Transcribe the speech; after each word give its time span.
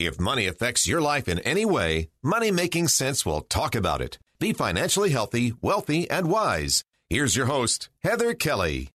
If 0.00 0.18
money 0.18 0.48
affects 0.48 0.88
your 0.88 1.00
life 1.00 1.28
in 1.28 1.38
any 1.40 1.64
way, 1.64 2.08
Money 2.20 2.50
Making 2.50 2.88
Sense 2.88 3.24
will 3.24 3.42
talk 3.42 3.76
about 3.76 4.00
it. 4.00 4.18
Be 4.40 4.52
financially 4.52 5.10
healthy, 5.10 5.52
wealthy, 5.62 6.10
and 6.10 6.28
wise. 6.28 6.82
Here's 7.08 7.36
your 7.36 7.46
host, 7.46 7.90
Heather 8.02 8.34
Kelly. 8.34 8.90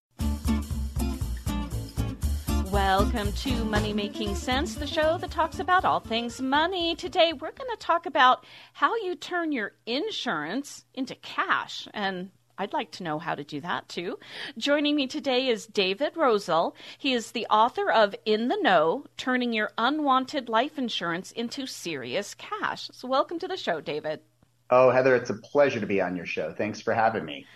Welcome 2.70 3.32
to 3.32 3.64
Money 3.64 3.94
Making 3.94 4.34
Sense, 4.34 4.74
the 4.74 4.86
show 4.86 5.16
that 5.16 5.30
talks 5.30 5.58
about 5.58 5.86
all 5.86 6.00
things 6.00 6.42
money. 6.42 6.94
Today, 6.94 7.32
we're 7.32 7.52
going 7.52 7.70
to 7.70 7.78
talk 7.78 8.04
about 8.04 8.44
how 8.74 8.94
you 8.96 9.14
turn 9.14 9.52
your 9.52 9.72
insurance 9.86 10.84
into 10.92 11.14
cash. 11.14 11.88
And 11.94 12.28
I'd 12.60 12.74
like 12.74 12.90
to 12.92 13.02
know 13.02 13.18
how 13.18 13.34
to 13.34 13.42
do 13.42 13.62
that 13.62 13.88
too. 13.88 14.18
Joining 14.58 14.94
me 14.94 15.06
today 15.06 15.48
is 15.48 15.64
David 15.64 16.12
Rosell. 16.14 16.74
He 16.98 17.14
is 17.14 17.30
the 17.30 17.46
author 17.46 17.90
of 17.90 18.14
In 18.26 18.48
the 18.48 18.58
Know 18.60 19.06
Turning 19.16 19.54
Your 19.54 19.72
Unwanted 19.78 20.50
Life 20.50 20.76
Insurance 20.76 21.32
into 21.32 21.64
Serious 21.64 22.34
Cash. 22.34 22.90
So, 22.92 23.08
welcome 23.08 23.38
to 23.38 23.48
the 23.48 23.56
show, 23.56 23.80
David. 23.80 24.20
Oh, 24.68 24.90
Heather, 24.90 25.16
it's 25.16 25.30
a 25.30 25.38
pleasure 25.38 25.80
to 25.80 25.86
be 25.86 26.02
on 26.02 26.14
your 26.14 26.26
show. 26.26 26.52
Thanks 26.52 26.82
for 26.82 26.92
having 26.92 27.24
me. 27.24 27.46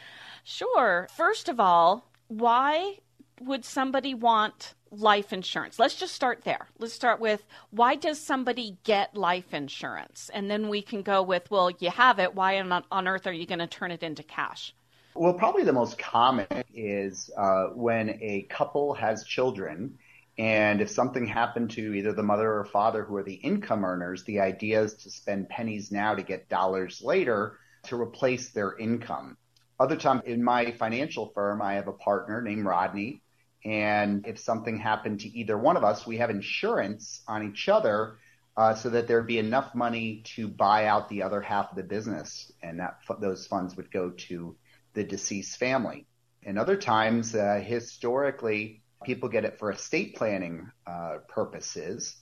Sure. 0.43 1.07
First 1.15 1.51
of 1.51 1.61
all, 1.61 2.07
why 2.29 3.01
would 3.43 3.67
somebody 3.67 4.15
want 4.15 4.73
life 4.91 5.35
insurance? 5.35 5.79
Let's 5.79 5.97
just 5.97 6.15
start 6.15 6.45
there. 6.45 6.67
Let's 6.79 6.95
start 6.95 7.21
with 7.21 7.45
why 7.69 7.97
does 7.97 8.19
somebody 8.19 8.79
get 8.85 9.19
life 9.19 9.53
insurance? 9.53 10.31
And 10.33 10.51
then 10.51 10.71
we 10.71 10.81
can 10.81 11.03
go 11.03 11.23
with, 11.23 11.51
well, 11.51 11.71
you 11.71 11.91
have 11.91 12.19
it. 12.19 12.35
Why 12.35 12.59
on, 12.59 12.85
on 12.91 13.07
earth 13.07 13.27
are 13.27 13.33
you 13.35 13.45
going 13.45 13.59
to 13.59 13.67
turn 13.67 13.91
it 13.91 14.03
into 14.03 14.23
cash? 14.23 14.75
Well, 15.17 15.35
probably 15.35 15.63
the 15.63 15.73
most 15.73 15.97
common 15.97 16.49
is 16.75 17.31
uh, 17.37 17.67
when 17.67 18.19
a 18.21 18.49
couple 18.51 18.95
has 18.95 19.23
children, 19.25 19.97
and 20.39 20.81
if 20.81 20.91
something 20.91 21.25
happened 21.25 21.71
to 21.73 21.95
either 21.95 22.13
the 22.13 22.25
mother 22.25 22.53
or 22.53 22.65
father 22.65 23.05
who 23.05 23.15
are 23.15 23.23
the 23.23 23.35
income 23.35 23.85
earners, 23.85 24.25
the 24.25 24.41
idea 24.41 24.83
is 24.83 24.95
to 24.95 25.11
spend 25.11 25.49
pennies 25.49 25.93
now 25.93 26.17
to 26.17 26.23
get 26.25 26.49
dollars 26.49 27.01
later 27.01 27.61
to 27.85 28.01
replace 28.01 28.51
their 28.51 28.77
income. 28.77 29.37
Other 29.79 29.95
times 29.95 30.23
in 30.27 30.43
my 30.43 30.73
financial 30.73 31.29
firm, 31.29 31.63
I 31.63 31.75
have 31.75 31.87
a 31.87 31.93
partner 31.93 32.43
named 32.43 32.65
Rodney. 32.65 33.23
And 33.65 34.27
if 34.27 34.41
something 34.41 34.79
happened 34.79 35.21
to 35.21 35.29
either 35.29 35.57
one 35.57 35.77
of 35.77 35.85
us, 35.85 36.05
we 36.05 36.17
have 36.17 36.31
insurance 36.31 37.23
on 37.29 37.49
each 37.49 37.69
other 37.69 38.17
uh, 38.57 38.75
so 38.75 38.91
that 38.91 39.07
there'd 39.07 39.29
be 39.29 39.39
enough 39.39 39.77
money 39.77 40.23
to 40.35 40.49
buy 40.49 40.87
out 40.87 41.09
the 41.09 41.23
other 41.23 41.41
half 41.41 41.71
of 41.71 41.77
the 41.77 41.85
business. 41.85 42.51
And 42.65 42.81
that 42.81 42.99
those 43.21 43.47
funds 43.47 43.77
would 43.77 43.93
go 43.93 44.11
to 44.11 44.57
the 44.95 45.05
deceased 45.05 45.59
family. 45.59 46.07
And 46.45 46.59
other 46.59 46.77
times, 46.77 47.35
uh, 47.35 47.63
historically, 47.65 48.83
people 49.05 49.29
get 49.29 49.45
it 49.45 49.59
for 49.59 49.71
estate 49.71 50.17
planning 50.17 50.71
uh, 50.87 51.19
purposes. 51.29 52.17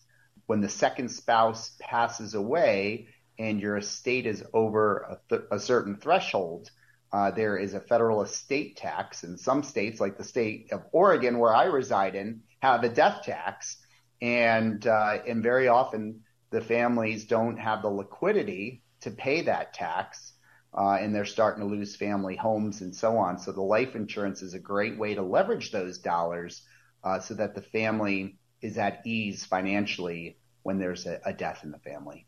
When 0.46 0.60
the 0.60 0.68
second 0.68 1.10
spouse 1.10 1.76
passes 1.80 2.34
away 2.34 3.08
and 3.38 3.60
your 3.60 3.76
estate 3.76 4.26
is 4.26 4.44
over 4.52 4.98
a, 4.98 5.18
th- 5.28 5.48
a 5.50 5.58
certain 5.58 5.96
threshold, 5.96 6.70
uh, 7.12 7.30
there 7.30 7.56
is 7.56 7.74
a 7.74 7.80
federal 7.80 8.22
estate 8.22 8.76
tax. 8.76 9.22
And 9.22 9.38
some 9.38 9.62
states, 9.62 10.00
like 10.00 10.16
the 10.16 10.24
state 10.24 10.72
of 10.72 10.82
Oregon, 10.92 11.38
where 11.38 11.54
I 11.54 11.64
reside 11.64 12.14
in, 12.14 12.42
have 12.60 12.84
a 12.84 12.88
death 12.88 13.22
tax. 13.24 13.78
And 14.20 14.86
uh, 14.86 15.18
and 15.26 15.42
very 15.42 15.66
often 15.66 16.20
the 16.50 16.60
families 16.60 17.24
don't 17.24 17.56
have 17.56 17.82
the 17.82 17.88
liquidity 17.88 18.82
to 19.00 19.10
pay 19.10 19.42
that 19.42 19.74
tax 19.74 20.31
uh, 20.74 20.98
and 21.00 21.14
they're 21.14 21.24
starting 21.24 21.62
to 21.62 21.68
lose 21.68 21.96
family 21.96 22.36
homes 22.36 22.80
and 22.80 22.94
so 22.94 23.18
on. 23.18 23.38
So 23.38 23.52
the 23.52 23.62
life 23.62 23.94
insurance 23.94 24.42
is 24.42 24.54
a 24.54 24.58
great 24.58 24.98
way 24.98 25.14
to 25.14 25.22
leverage 25.22 25.70
those 25.70 25.98
dollars 25.98 26.62
uh, 27.04 27.20
so 27.20 27.34
that 27.34 27.54
the 27.54 27.60
family 27.60 28.38
is 28.62 28.78
at 28.78 29.06
ease 29.06 29.44
financially 29.44 30.36
when 30.62 30.78
there's 30.78 31.06
a, 31.06 31.20
a 31.26 31.32
death 31.32 31.60
in 31.64 31.72
the 31.72 31.78
family. 31.78 32.26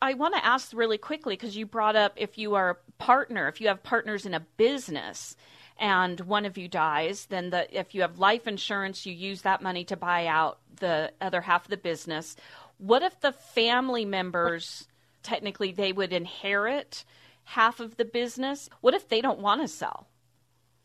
I 0.00 0.14
want 0.14 0.34
to 0.34 0.44
ask 0.44 0.72
really 0.74 0.98
quickly 0.98 1.34
because 1.34 1.56
you 1.56 1.64
brought 1.64 1.96
up 1.96 2.14
if 2.16 2.36
you 2.36 2.54
are 2.54 2.70
a 2.70 2.92
partner, 3.02 3.48
if 3.48 3.60
you 3.60 3.68
have 3.68 3.82
partners 3.82 4.26
in 4.26 4.34
a 4.34 4.40
business 4.40 5.36
and 5.78 6.20
one 6.20 6.44
of 6.44 6.58
you 6.58 6.68
dies, 6.68 7.26
then 7.26 7.50
the 7.50 7.78
if 7.78 7.94
you 7.94 8.02
have 8.02 8.18
life 8.18 8.46
insurance, 8.46 9.06
you 9.06 9.12
use 9.12 9.42
that 9.42 9.62
money 9.62 9.84
to 9.84 9.96
buy 9.96 10.26
out 10.26 10.58
the 10.76 11.12
other 11.20 11.40
half 11.40 11.64
of 11.64 11.70
the 11.70 11.76
business. 11.76 12.36
What 12.78 13.02
if 13.02 13.20
the 13.20 13.32
family 13.32 14.04
members 14.04 14.86
technically 15.22 15.72
they 15.72 15.92
would 15.92 16.12
inherit 16.12 17.04
half 17.44 17.80
of 17.80 17.96
the 17.96 18.04
business? 18.04 18.68
What 18.80 18.94
if 18.94 19.08
they 19.08 19.20
don't 19.20 19.40
want 19.40 19.60
to 19.62 19.68
sell? 19.68 20.08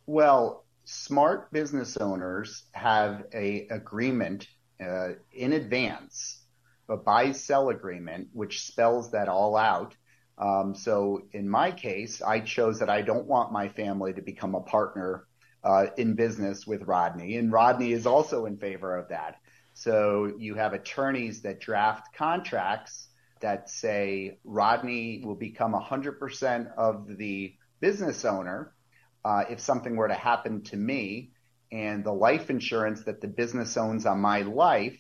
Well, 0.05 0.65
smart 0.85 1.51
business 1.51 1.97
owners 1.97 2.63
have 2.71 3.25
a 3.33 3.67
agreement 3.69 4.47
uh, 4.81 5.09
in 5.33 5.53
advance, 5.53 6.43
a 6.89 6.97
buy 6.97 7.31
sell 7.31 7.69
agreement, 7.69 8.29
which 8.33 8.61
spells 8.61 9.11
that 9.11 9.27
all 9.27 9.57
out. 9.57 9.95
Um, 10.37 10.75
so 10.75 11.23
in 11.33 11.49
my 11.49 11.71
case, 11.71 12.21
I 12.21 12.39
chose 12.39 12.79
that 12.79 12.89
I 12.89 13.01
don't 13.01 13.25
want 13.25 13.51
my 13.51 13.69
family 13.69 14.13
to 14.13 14.21
become 14.21 14.55
a 14.55 14.61
partner 14.61 15.25
uh, 15.63 15.87
in 15.97 16.13
business 16.13 16.65
with 16.65 16.83
Rodney, 16.83 17.37
and 17.37 17.51
Rodney 17.51 17.91
is 17.91 18.05
also 18.05 18.45
in 18.45 18.57
favor 18.57 18.95
of 18.95 19.09
that. 19.09 19.35
So 19.73 20.31
you 20.37 20.55
have 20.55 20.73
attorneys 20.73 21.41
that 21.41 21.59
draft 21.59 22.15
contracts 22.15 23.09
that 23.41 23.69
say 23.69 24.39
Rodney 24.43 25.21
will 25.23 25.35
become 25.35 25.73
100% 25.73 26.73
of 26.77 27.17
the 27.17 27.53
business 27.79 28.25
owner 28.25 28.73
uh, 29.23 29.43
if 29.49 29.59
something 29.59 29.95
were 29.95 30.07
to 30.07 30.13
happen 30.13 30.61
to 30.63 30.77
me, 30.77 31.31
and 31.71 32.03
the 32.03 32.13
life 32.13 32.49
insurance 32.49 33.03
that 33.03 33.19
the 33.19 33.27
business 33.27 33.75
owns 33.75 34.05
on 34.05 34.19
my 34.19 34.41
life 34.41 34.97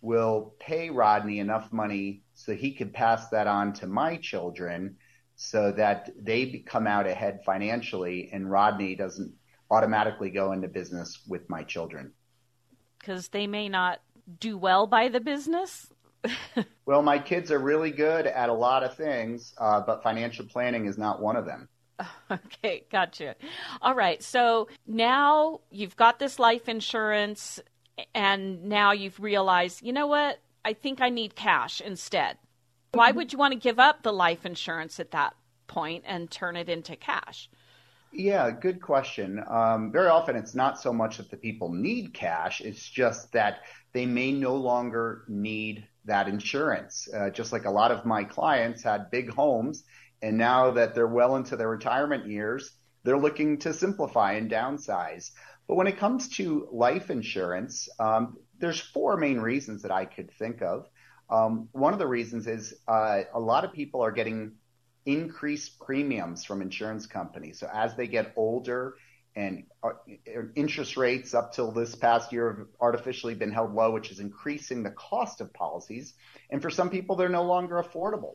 will 0.00 0.54
pay 0.58 0.90
Rodney 0.90 1.38
enough 1.38 1.72
money 1.72 2.22
so 2.34 2.54
he 2.54 2.72
could 2.72 2.94
pass 2.94 3.28
that 3.28 3.46
on 3.46 3.72
to 3.74 3.86
my 3.86 4.16
children 4.16 4.96
so 5.36 5.72
that 5.72 6.10
they 6.18 6.64
come 6.66 6.86
out 6.86 7.06
ahead 7.06 7.40
financially 7.44 8.30
and 8.32 8.50
Rodney 8.50 8.94
doesn't 8.94 9.32
automatically 9.70 10.30
go 10.30 10.52
into 10.52 10.68
business 10.68 11.20
with 11.28 11.48
my 11.50 11.62
children. 11.62 12.12
Because 12.98 13.28
they 13.28 13.46
may 13.46 13.68
not 13.68 14.00
do 14.40 14.56
well 14.56 14.86
by 14.86 15.08
the 15.08 15.20
business? 15.20 15.92
well, 16.86 17.02
my 17.02 17.18
kids 17.18 17.50
are 17.50 17.58
really 17.58 17.90
good 17.90 18.26
at 18.26 18.48
a 18.48 18.52
lot 18.52 18.82
of 18.82 18.96
things, 18.96 19.54
uh, 19.58 19.80
but 19.80 20.02
financial 20.02 20.44
planning 20.44 20.86
is 20.86 20.98
not 20.98 21.20
one 21.20 21.36
of 21.36 21.46
them. 21.46 21.68
Okay, 22.30 22.84
gotcha. 22.92 23.34
All 23.80 23.94
right. 23.94 24.22
So 24.22 24.68
now 24.86 25.60
you've 25.70 25.96
got 25.96 26.18
this 26.18 26.38
life 26.38 26.68
insurance, 26.68 27.58
and 28.14 28.64
now 28.66 28.92
you've 28.92 29.18
realized, 29.18 29.82
you 29.82 29.92
know 29.92 30.06
what? 30.06 30.38
I 30.64 30.74
think 30.74 31.00
I 31.00 31.08
need 31.08 31.34
cash 31.34 31.80
instead. 31.80 32.36
Why 32.92 33.10
would 33.10 33.32
you 33.32 33.38
want 33.38 33.52
to 33.52 33.58
give 33.58 33.78
up 33.78 34.02
the 34.02 34.12
life 34.12 34.46
insurance 34.46 35.00
at 35.00 35.10
that 35.12 35.34
point 35.66 36.04
and 36.06 36.30
turn 36.30 36.56
it 36.56 36.68
into 36.68 36.96
cash? 36.96 37.48
Yeah, 38.12 38.50
good 38.50 38.80
question. 38.80 39.42
Um, 39.48 39.92
very 39.92 40.08
often 40.08 40.36
it's 40.36 40.54
not 40.54 40.80
so 40.80 40.92
much 40.92 41.18
that 41.18 41.30
the 41.30 41.36
people 41.36 41.70
need 41.72 42.14
cash, 42.14 42.60
it's 42.60 42.88
just 42.88 43.32
that 43.32 43.60
they 43.92 44.06
may 44.06 44.32
no 44.32 44.56
longer 44.56 45.24
need 45.28 45.86
that 46.08 46.28
insurance. 46.28 47.08
Uh, 47.12 47.30
just 47.30 47.52
like 47.52 47.64
a 47.64 47.70
lot 47.70 47.92
of 47.92 48.04
my 48.04 48.24
clients 48.24 48.82
had 48.82 49.10
big 49.10 49.30
homes, 49.30 49.84
and 50.20 50.36
now 50.36 50.72
that 50.72 50.94
they're 50.94 51.06
well 51.06 51.36
into 51.36 51.56
their 51.56 51.68
retirement 51.68 52.26
years, 52.26 52.72
they're 53.04 53.18
looking 53.18 53.58
to 53.58 53.72
simplify 53.72 54.32
and 54.32 54.50
downsize. 54.50 55.30
But 55.68 55.76
when 55.76 55.86
it 55.86 55.98
comes 55.98 56.28
to 56.36 56.68
life 56.72 57.10
insurance, 57.10 57.88
um, 57.98 58.36
there's 58.58 58.80
four 58.80 59.16
main 59.16 59.38
reasons 59.38 59.82
that 59.82 59.92
I 59.92 60.04
could 60.04 60.30
think 60.32 60.62
of. 60.62 60.88
Um, 61.30 61.68
one 61.72 61.92
of 61.92 61.98
the 61.98 62.06
reasons 62.06 62.46
is 62.46 62.74
uh, 62.88 63.20
a 63.32 63.40
lot 63.40 63.64
of 63.64 63.72
people 63.72 64.02
are 64.02 64.10
getting 64.10 64.52
increased 65.06 65.78
premiums 65.78 66.44
from 66.44 66.62
insurance 66.62 67.06
companies. 67.06 67.60
So 67.60 67.68
as 67.72 67.94
they 67.96 68.06
get 68.06 68.32
older 68.36 68.94
and 69.38 69.62
uh, 69.84 69.90
interest 70.56 70.96
rates 70.96 71.32
up 71.32 71.52
till 71.52 71.70
this 71.70 71.94
past 71.94 72.32
year 72.32 72.48
have 72.48 72.66
artificially 72.80 73.36
been 73.36 73.52
held 73.52 73.72
low, 73.72 73.92
which 73.92 74.10
is 74.10 74.18
increasing 74.18 74.82
the 74.82 74.90
cost 74.90 75.40
of 75.40 75.54
policies. 75.54 76.14
And 76.50 76.60
for 76.60 76.70
some 76.70 76.90
people, 76.90 77.14
they're 77.14 77.28
no 77.28 77.44
longer 77.44 77.80
affordable. 77.80 78.34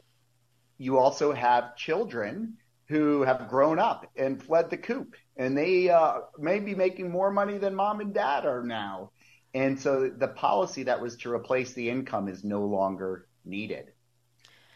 You 0.78 1.00
also 1.00 1.34
have 1.34 1.76
children 1.76 2.54
who 2.88 3.24
have 3.24 3.50
grown 3.50 3.80
up 3.80 4.10
and 4.16 4.42
fled 4.42 4.70
the 4.70 4.78
coop, 4.78 5.16
and 5.36 5.58
they 5.58 5.90
uh, 5.90 6.20
may 6.40 6.60
be 6.60 6.74
making 6.74 7.12
more 7.12 7.32
money 7.32 7.58
than 7.58 7.76
mom 7.76 8.00
and 8.00 8.14
dad 8.14 8.46
are 8.46 8.64
now. 8.64 9.12
And 9.54 9.78
so 9.78 10.10
the 10.10 10.30
policy 10.30 10.84
that 10.84 11.02
was 11.02 11.18
to 11.18 11.34
replace 11.34 11.74
the 11.74 11.90
income 11.90 12.30
is 12.30 12.46
no 12.46 12.62
longer 12.62 13.28
needed. 13.44 13.92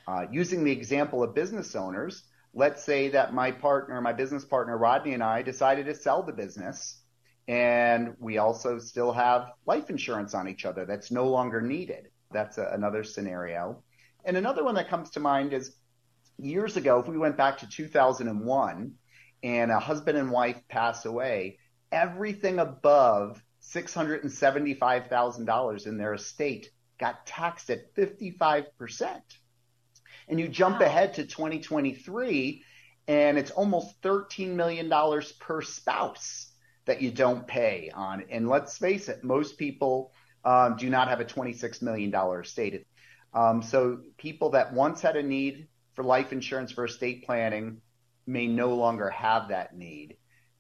Uh, 0.06 0.26
using 0.30 0.66
the 0.66 0.72
example 0.74 1.24
of 1.24 1.34
business 1.34 1.74
owners, 1.74 2.24
let's 2.58 2.84
say 2.84 3.08
that 3.10 3.34
my 3.36 3.52
partner, 3.52 4.02
my 4.02 4.14
business 4.14 4.44
partner, 4.44 4.76
Rodney 4.76 5.14
and 5.14 5.22
I 5.22 5.44
decided 5.44 5.86
to 5.86 5.94
sell 5.94 6.24
the 6.24 6.34
business 6.34 7.04
and 7.48 8.16
we 8.20 8.40
also 8.40 8.80
still 8.80 9.12
have 9.12 9.52
life 9.68 9.92
insurance 9.92 10.34
on 10.34 10.50
each 10.50 10.66
other 10.66 10.84
that's 10.84 11.12
no 11.12 11.28
longer 11.28 11.62
needed. 11.62 12.08
That's 12.32 12.58
a, 12.58 12.72
another 12.74 13.04
scenario. 13.04 13.84
And 14.26 14.36
another 14.36 14.64
one 14.64 14.74
that 14.74 14.90
comes 14.90 15.12
to 15.12 15.20
mind 15.20 15.54
is 15.54 15.76
years 16.40 16.78
ago, 16.78 17.00
if 17.00 17.08
we 17.08 17.20
went 17.20 17.38
back 17.38 17.60
to 17.60 17.70
2001 17.70 18.94
and 19.44 19.72
a 19.72 19.80
husband 19.80 20.18
and 20.18 20.32
wife 20.32 20.60
pass 20.68 21.06
away, 21.06 21.60
everything 21.92 22.58
above 22.58 23.40
$675,000 23.62 25.86
in 25.86 25.98
their 26.00 26.16
estate 26.16 26.72
got 27.00 27.28
taxed 27.28 27.70
at 27.70 27.94
55%. 27.94 29.22
And 30.28 30.40
you 30.40 30.48
jump 30.48 30.80
Wow. 30.80 30.88
ahead 30.88 31.14
to 31.16 31.26
2023, 31.26 32.64
and 33.08 33.38
it's 33.38 33.52
almost 33.52 34.02
$13 34.02 34.50
million 34.56 34.92
per 35.40 35.62
spouse 35.62 36.52
that 36.86 37.02
you 37.02 37.12
don't 37.12 37.48
pay 37.48 37.92
on. 37.94 38.24
And 38.30 38.48
let's 38.50 38.78
face 38.78 39.10
it, 39.10 39.24
most 39.24 39.58
people 39.58 40.12
um, 40.44 40.76
do 40.78 40.90
not 40.90 41.08
have 41.10 41.20
a 41.20 41.26
$26 41.26 41.82
million 41.82 42.14
estate. 42.42 42.86
Um, 43.34 43.62
so 43.62 44.00
people 44.18 44.52
that 44.52 44.74
once 44.74 45.02
had 45.02 45.16
a 45.16 45.24
need 45.24 45.68
for 45.96 46.04
life 46.04 46.32
insurance 46.32 46.72
for 46.72 46.86
estate 46.86 47.26
planning 47.26 47.82
may 48.26 48.48
no 48.48 48.76
longer 48.76 49.10
have 49.10 49.50
that 49.50 49.76
need. 49.76 50.18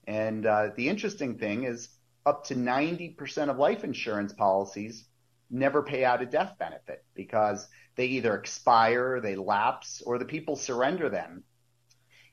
And 0.07 0.45
uh, 0.45 0.69
the 0.75 0.89
interesting 0.89 1.37
thing 1.37 1.63
is, 1.63 1.89
up 2.25 2.45
to 2.45 2.55
90% 2.55 3.49
of 3.49 3.57
life 3.57 3.83
insurance 3.85 4.33
policies 4.33 5.05
never 5.49 5.81
pay 5.81 6.03
out 6.03 6.21
a 6.21 6.25
death 6.25 6.55
benefit 6.59 7.03
because 7.13 7.67
they 7.95 8.05
either 8.05 8.35
expire, 8.35 9.19
they 9.21 9.35
lapse, 9.35 10.01
or 10.05 10.17
the 10.17 10.25
people 10.25 10.55
surrender 10.55 11.09
them. 11.09 11.43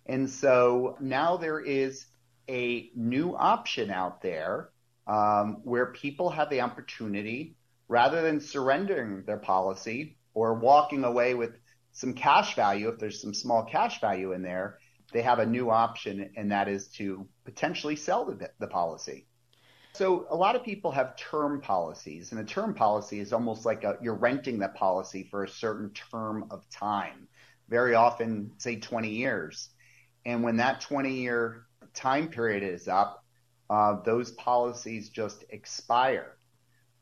And 0.06 0.28
so 0.28 0.96
now 1.00 1.36
there 1.36 1.60
is 1.60 2.06
a 2.48 2.90
new 2.94 3.34
option 3.34 3.90
out 3.90 4.20
there 4.20 4.70
um, 5.06 5.60
where 5.64 5.86
people 5.86 6.30
have 6.30 6.50
the 6.50 6.60
opportunity, 6.60 7.56
rather 7.88 8.22
than 8.22 8.40
surrendering 8.40 9.22
their 9.24 9.38
policy 9.38 10.16
or 10.34 10.54
walking 10.54 11.04
away 11.04 11.34
with 11.34 11.52
some 11.92 12.12
cash 12.12 12.56
value, 12.56 12.88
if 12.88 12.98
there's 12.98 13.20
some 13.20 13.34
small 13.34 13.64
cash 13.64 14.00
value 14.00 14.32
in 14.32 14.42
there, 14.42 14.78
they 15.12 15.22
have 15.22 15.38
a 15.38 15.46
new 15.46 15.70
option, 15.70 16.30
and 16.36 16.50
that 16.50 16.68
is 16.68 16.88
to 16.88 17.26
potentially 17.44 17.94
sell 17.94 18.24
the, 18.24 18.50
the 18.58 18.66
policy. 18.66 19.26
So 19.94 20.26
a 20.28 20.34
lot 20.34 20.56
of 20.56 20.64
people 20.64 20.90
have 20.90 21.16
term 21.16 21.60
policies, 21.60 22.32
and 22.32 22.40
a 22.40 22.44
term 22.44 22.74
policy 22.74 23.20
is 23.20 23.32
almost 23.32 23.64
like 23.64 23.84
a, 23.84 23.96
you're 24.02 24.16
renting 24.16 24.58
the 24.58 24.68
policy 24.68 25.28
for 25.30 25.44
a 25.44 25.48
certain 25.48 25.90
term 25.90 26.46
of 26.50 26.68
time, 26.68 27.28
very 27.68 27.94
often, 27.94 28.50
say 28.58 28.76
20 28.76 29.08
years. 29.08 29.68
And 30.26 30.42
when 30.42 30.56
that 30.56 30.80
20 30.80 31.12
year 31.12 31.66
time 31.94 32.26
period 32.26 32.64
is 32.64 32.88
up, 32.88 33.24
uh, 33.70 34.00
those 34.04 34.32
policies 34.32 35.10
just 35.10 35.44
expire. 35.50 36.38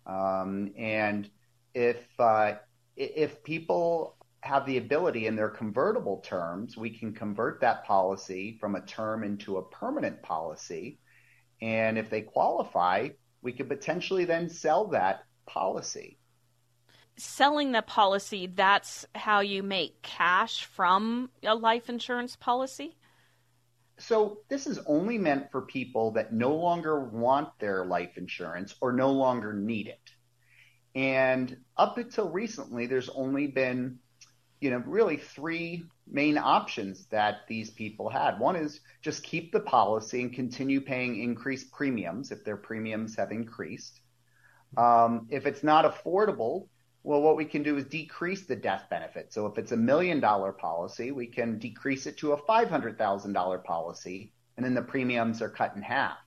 Um, 0.07 0.73
and 0.77 1.31
if 1.75 1.99
uh, 2.19 2.55
if 2.97 3.43
people 3.43 4.17
have 4.43 4.67
the 4.67 4.77
ability 4.77 5.27
in 5.27 5.37
their 5.37 5.49
convertible 5.49 6.19
terms, 6.19 6.77
we 6.77 6.91
can 6.91 7.15
convert 7.15 7.61
that 7.61 7.85
policy 7.85 8.59
from 8.61 8.75
a 8.75 8.83
term 8.83 9.25
into 9.25 9.57
a 9.57 9.63
permanent 9.63 10.21
policy. 10.23 10.99
And 11.63 11.97
if 11.97 12.11
they 12.11 12.21
qualify, 12.21 13.11
we 13.41 13.53
could 13.53 13.69
potentially 13.69 14.25
then 14.25 14.51
sell 14.51 14.89
that 14.89 15.25
policy. 15.47 16.19
Selling 17.17 17.73
the 17.73 17.83
policy, 17.83 18.49
that's 18.49 19.07
how 19.15 19.41
you 19.41 19.63
make 19.63 20.03
cash 20.03 20.65
from 20.65 21.31
a 21.45 21.55
life 21.55 21.89
insurance 21.89 22.35
policy? 22.35 22.97
So 23.99 24.39
this 24.49 24.67
is 24.67 24.81
only 24.87 25.19
meant 25.19 25.53
for 25.53 25.63
people 25.63 26.11
that 26.13 26.33
no 26.33 26.57
longer 26.57 27.05
want 27.05 27.51
their 27.61 27.85
life 27.85 28.17
insurance 28.17 28.75
or 28.81 28.93
no 28.93 29.13
longer 29.13 29.53
need 29.53 29.87
it. 29.87 30.11
And 30.95 31.57
up 31.77 31.97
until 31.97 32.29
recently, 32.29 32.87
there's 32.87 33.09
only 33.11 33.47
been, 33.47 33.99
you 34.63 34.71
know, 34.71 34.83
really 34.87 35.17
three 35.17 35.85
main 36.07 36.39
options 36.39 37.07
that 37.07 37.49
these 37.49 37.71
people 37.71 38.09
had. 38.09 38.39
One 38.39 38.55
is 38.55 38.79
just 39.03 39.25
keep 39.25 39.51
the 39.51 39.59
policy 39.59 40.23
and 40.23 40.33
continue 40.33 40.81
paying 40.81 41.21
increased 41.21 41.73
premiums 41.73 42.31
if 42.31 42.45
their 42.45 42.57
premiums 42.57 43.17
have 43.17 43.33
increased. 43.33 44.01
Um, 44.77 45.27
if 45.31 45.47
it's 45.47 45.65
not 45.65 45.85
affordable, 45.85 46.69
well, 47.03 47.21
what 47.21 47.37
we 47.37 47.45
can 47.45 47.65
do 47.65 47.77
is 47.77 47.87
decrease 47.87 48.47
the 48.47 48.55
death 48.55 48.85
benefit. 48.89 49.33
So 49.33 49.47
if 49.47 49.59
it's 49.59 49.73
a 49.73 49.77
million 49.77 50.21
dollar 50.21 50.53
policy, 50.53 51.11
we 51.11 51.27
can 51.27 51.59
decrease 51.59 52.07
it 52.07 52.19
to 52.19 52.33
a 52.33 52.41
$500,000 52.43 53.65
policy, 53.65 54.33
and 54.57 54.65
then 54.65 54.75
the 54.75 54.83
premiums 54.83 55.43
are 55.43 55.51
cut 55.51 55.75
in 55.75 55.83
half. 55.83 56.19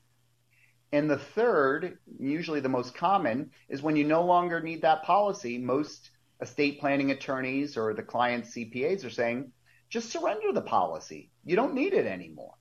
And 0.92 1.10
the 1.10 1.18
third, 1.18 2.00
usually 2.20 2.60
the 2.60 2.68
most 2.68 2.96
common, 2.96 3.52
is 3.70 3.82
when 3.82 3.96
you 3.96 4.04
no 4.04 4.24
longer 4.24 4.60
need 4.60 4.82
that 4.82 5.04
policy, 5.04 5.58
most 5.58 6.10
estate 6.42 6.80
planning 6.80 7.12
attorneys 7.12 7.78
or 7.78 7.94
the 7.94 8.04
client's 8.04 8.54
CPAs 8.56 9.06
are 9.06 9.10
saying, 9.10 9.52
just 9.90 10.12
surrender 10.12 10.52
the 10.52 10.62
policy. 10.62 11.30
You 11.46 11.56
don't 11.56 11.74
need 11.74 11.94
it 11.94 12.06
anymore. 12.06 12.56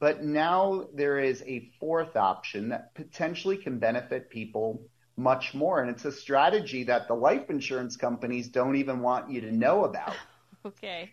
But 0.00 0.22
now 0.24 0.86
there 0.94 1.18
is 1.18 1.42
a 1.46 1.70
fourth 1.80 2.16
option 2.16 2.68
that 2.68 2.94
potentially 2.94 3.56
can 3.56 3.78
benefit 3.78 4.30
people 4.30 4.82
much 5.16 5.52
more. 5.52 5.80
And 5.80 5.90
it's 5.90 6.04
a 6.04 6.12
strategy 6.12 6.84
that 6.84 7.08
the 7.08 7.14
life 7.14 7.50
insurance 7.50 7.96
companies 7.96 8.48
don't 8.48 8.76
even 8.76 9.00
want 9.00 9.30
you 9.30 9.40
to 9.42 9.52
know 9.52 9.84
about. 9.84 10.14
Okay. 10.66 11.10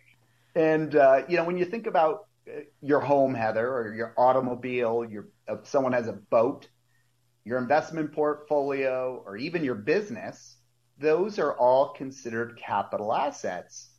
And, 0.56 0.96
uh, 0.96 1.22
you 1.28 1.36
know, 1.36 1.44
when 1.44 1.56
you 1.56 1.64
think 1.64 1.86
about 1.86 2.26
uh, 2.48 2.60
your 2.82 3.00
home, 3.00 3.32
Heather, 3.32 3.66
or 3.66 3.94
your 3.94 4.12
automobile, 4.18 5.06
your, 5.08 5.28
if 5.48 5.66
someone 5.68 5.92
has 5.92 6.08
a 6.08 6.12
boat, 6.12 6.68
your 7.44 7.58
investment 7.58 8.12
portfolio, 8.12 9.22
or 9.24 9.36
even 9.36 9.62
your 9.62 9.76
business, 9.76 10.55
those 10.98 11.38
are 11.38 11.54
all 11.54 11.90
considered 11.90 12.58
capital 12.58 13.12
assets. 13.12 13.90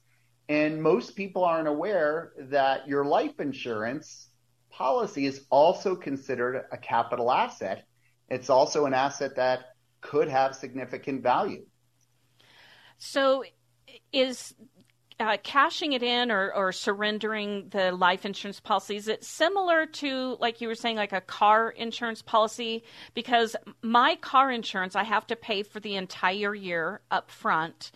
And 0.49 0.81
most 0.81 1.15
people 1.15 1.43
aren't 1.43 1.67
aware 1.67 2.33
that 2.39 2.87
your 2.87 3.05
life 3.05 3.39
insurance 3.39 4.29
policy 4.69 5.25
is 5.25 5.45
also 5.49 5.95
considered 5.95 6.65
a 6.71 6.77
capital 6.77 7.31
asset. 7.31 7.85
It's 8.29 8.49
also 8.49 8.85
an 8.85 8.93
asset 8.93 9.35
that 9.35 9.75
could 10.01 10.29
have 10.29 10.55
significant 10.55 11.23
value. 11.23 11.65
So, 12.97 13.43
is 14.11 14.53
uh, 15.19 15.37
cashing 15.43 15.93
it 15.93 16.03
in 16.03 16.31
or, 16.31 16.53
or 16.53 16.71
surrendering 16.71 17.69
the 17.69 17.91
life 17.91 18.25
insurance 18.25 18.59
policy 18.59 18.95
is 18.95 19.07
it 19.07 19.23
similar 19.23 19.85
to 19.85 20.37
like 20.39 20.61
you 20.61 20.67
were 20.67 20.75
saying 20.75 20.95
like 20.95 21.13
a 21.13 21.21
car 21.21 21.71
insurance 21.71 22.21
policy 22.21 22.83
because 23.15 23.55
my 23.81 24.15
car 24.17 24.51
insurance 24.51 24.95
i 24.95 25.03
have 25.03 25.25
to 25.25 25.35
pay 25.35 25.63
for 25.63 25.79
the 25.79 25.95
entire 25.95 26.53
year 26.53 27.01
up 27.09 27.31
front 27.31 27.91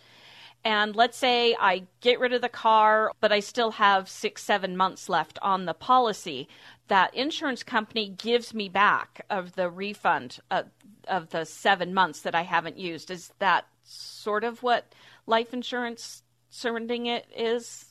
and 0.64 0.96
let's 0.96 1.18
say 1.18 1.56
i 1.60 1.84
get 2.02 2.20
rid 2.20 2.34
of 2.34 2.42
the 2.42 2.50
car 2.50 3.12
but 3.20 3.32
i 3.32 3.40
still 3.40 3.72
have 3.72 4.10
six 4.10 4.44
seven 4.44 4.76
months 4.76 5.08
left 5.10 5.38
on 5.42 5.66
the 5.66 5.74
policy. 5.74 6.48
That 6.88 7.16
insurance 7.16 7.64
company 7.64 8.10
gives 8.10 8.54
me 8.54 8.68
back 8.68 9.26
of 9.30 9.56
the 9.56 9.70
refund 9.70 10.40
of, 10.50 10.66
of 11.08 11.30
the 11.30 11.46
seven 11.46 11.94
months 11.94 12.22
that 12.22 12.36
i 12.36 12.42
haven't 12.42 12.78
used. 12.78 13.10
Is 13.12 13.32
that 13.40 13.66
sort 13.84 14.44
of 14.44 14.62
what 14.62 14.94
life 15.26 15.54
insurance 15.54 16.24
surrendering 16.52 17.08
it 17.08 17.26
is? 17.36 17.86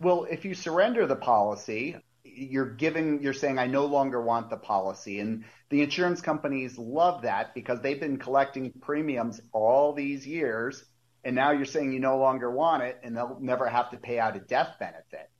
Well, 0.00 0.26
if 0.30 0.44
you 0.44 0.54
surrender 0.54 1.06
the 1.06 1.16
policy, 1.16 1.96
you're 2.24 2.70
giving, 2.70 3.22
you're 3.22 3.32
saying, 3.34 3.58
I 3.58 3.66
no 3.66 3.84
longer 3.84 4.22
want 4.22 4.48
the 4.48 4.56
policy. 4.56 5.20
And 5.20 5.44
the 5.68 5.82
insurance 5.82 6.20
companies 6.20 6.78
love 6.78 7.22
that 7.22 7.54
because 7.54 7.80
they've 7.80 8.00
been 8.00 8.16
collecting 8.16 8.72
premiums 8.80 9.40
all 9.52 9.92
these 9.92 10.26
years. 10.26 10.84
And 11.24 11.36
now 11.36 11.50
you're 11.50 11.66
saying 11.66 11.92
you 11.92 12.00
no 12.00 12.18
longer 12.18 12.50
want 12.50 12.82
it 12.82 12.98
and 13.02 13.16
they'll 13.16 13.38
never 13.40 13.68
have 13.68 13.90
to 13.90 13.96
pay 13.96 14.18
out 14.18 14.36
a 14.36 14.40
death 14.40 14.76
benefit. 14.80 15.30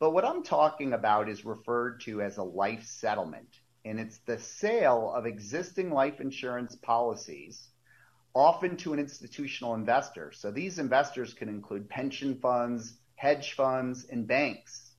But 0.00 0.10
what 0.10 0.24
I'm 0.24 0.42
talking 0.42 0.92
about 0.92 1.28
is 1.28 1.44
referred 1.44 2.00
to 2.02 2.22
as 2.22 2.38
a 2.38 2.42
life 2.42 2.84
settlement. 2.84 3.48
And 3.84 4.00
it's 4.00 4.18
the 4.18 4.38
sale 4.38 5.12
of 5.14 5.26
existing 5.26 5.90
life 5.90 6.20
insurance 6.20 6.76
policies 6.76 7.68
often 8.34 8.76
to 8.78 8.92
an 8.92 8.98
institutional 8.98 9.74
investor. 9.74 10.32
So 10.32 10.50
these 10.50 10.78
investors 10.78 11.34
can 11.34 11.48
include 11.48 11.88
pension 11.88 12.38
funds, 12.40 12.98
hedge 13.16 13.54
funds, 13.54 14.06
and 14.10 14.26
banks. 14.26 14.92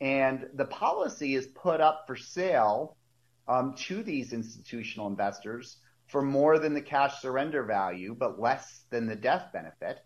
And 0.00 0.48
the 0.54 0.64
policy 0.64 1.34
is 1.34 1.46
put 1.46 1.80
up 1.80 2.04
for 2.06 2.16
sale 2.16 2.96
um, 3.48 3.74
to 3.86 4.02
these 4.02 4.32
institutional 4.32 5.08
investors 5.08 5.78
for 6.08 6.22
more 6.22 6.58
than 6.58 6.74
the 6.74 6.82
cash 6.82 7.20
surrender 7.20 7.64
value, 7.64 8.14
but 8.18 8.38
less 8.38 8.84
than 8.90 9.06
the 9.06 9.16
death 9.16 9.52
benefit. 9.52 9.98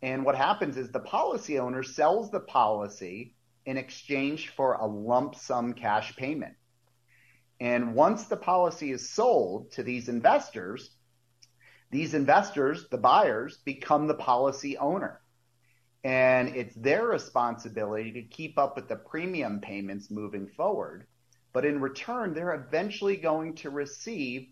And 0.00 0.24
what 0.24 0.34
happens 0.34 0.76
is 0.76 0.90
the 0.90 1.00
policy 1.00 1.58
owner 1.58 1.82
sells 1.82 2.30
the 2.30 2.40
policy 2.40 3.34
in 3.66 3.76
exchange 3.76 4.48
for 4.50 4.74
a 4.74 4.86
lump 4.86 5.34
sum 5.34 5.74
cash 5.74 6.16
payment. 6.16 6.54
And 7.60 7.94
once 7.94 8.24
the 8.24 8.36
policy 8.36 8.90
is 8.90 9.08
sold 9.08 9.70
to 9.72 9.82
these 9.82 10.08
investors, 10.08 10.90
these 11.92 12.14
investors, 12.14 12.86
the 12.90 12.98
buyers, 12.98 13.58
become 13.64 14.08
the 14.08 14.14
policy 14.14 14.76
owner. 14.78 15.20
And 16.02 16.56
it's 16.56 16.74
their 16.74 17.06
responsibility 17.06 18.10
to 18.12 18.22
keep 18.22 18.58
up 18.58 18.74
with 18.74 18.88
the 18.88 18.96
premium 18.96 19.60
payments 19.60 20.10
moving 20.10 20.48
forward. 20.48 21.06
But 21.52 21.64
in 21.64 21.80
return, 21.80 22.34
they're 22.34 22.54
eventually 22.54 23.16
going 23.16 23.54
to 23.56 23.70
receive 23.70 24.48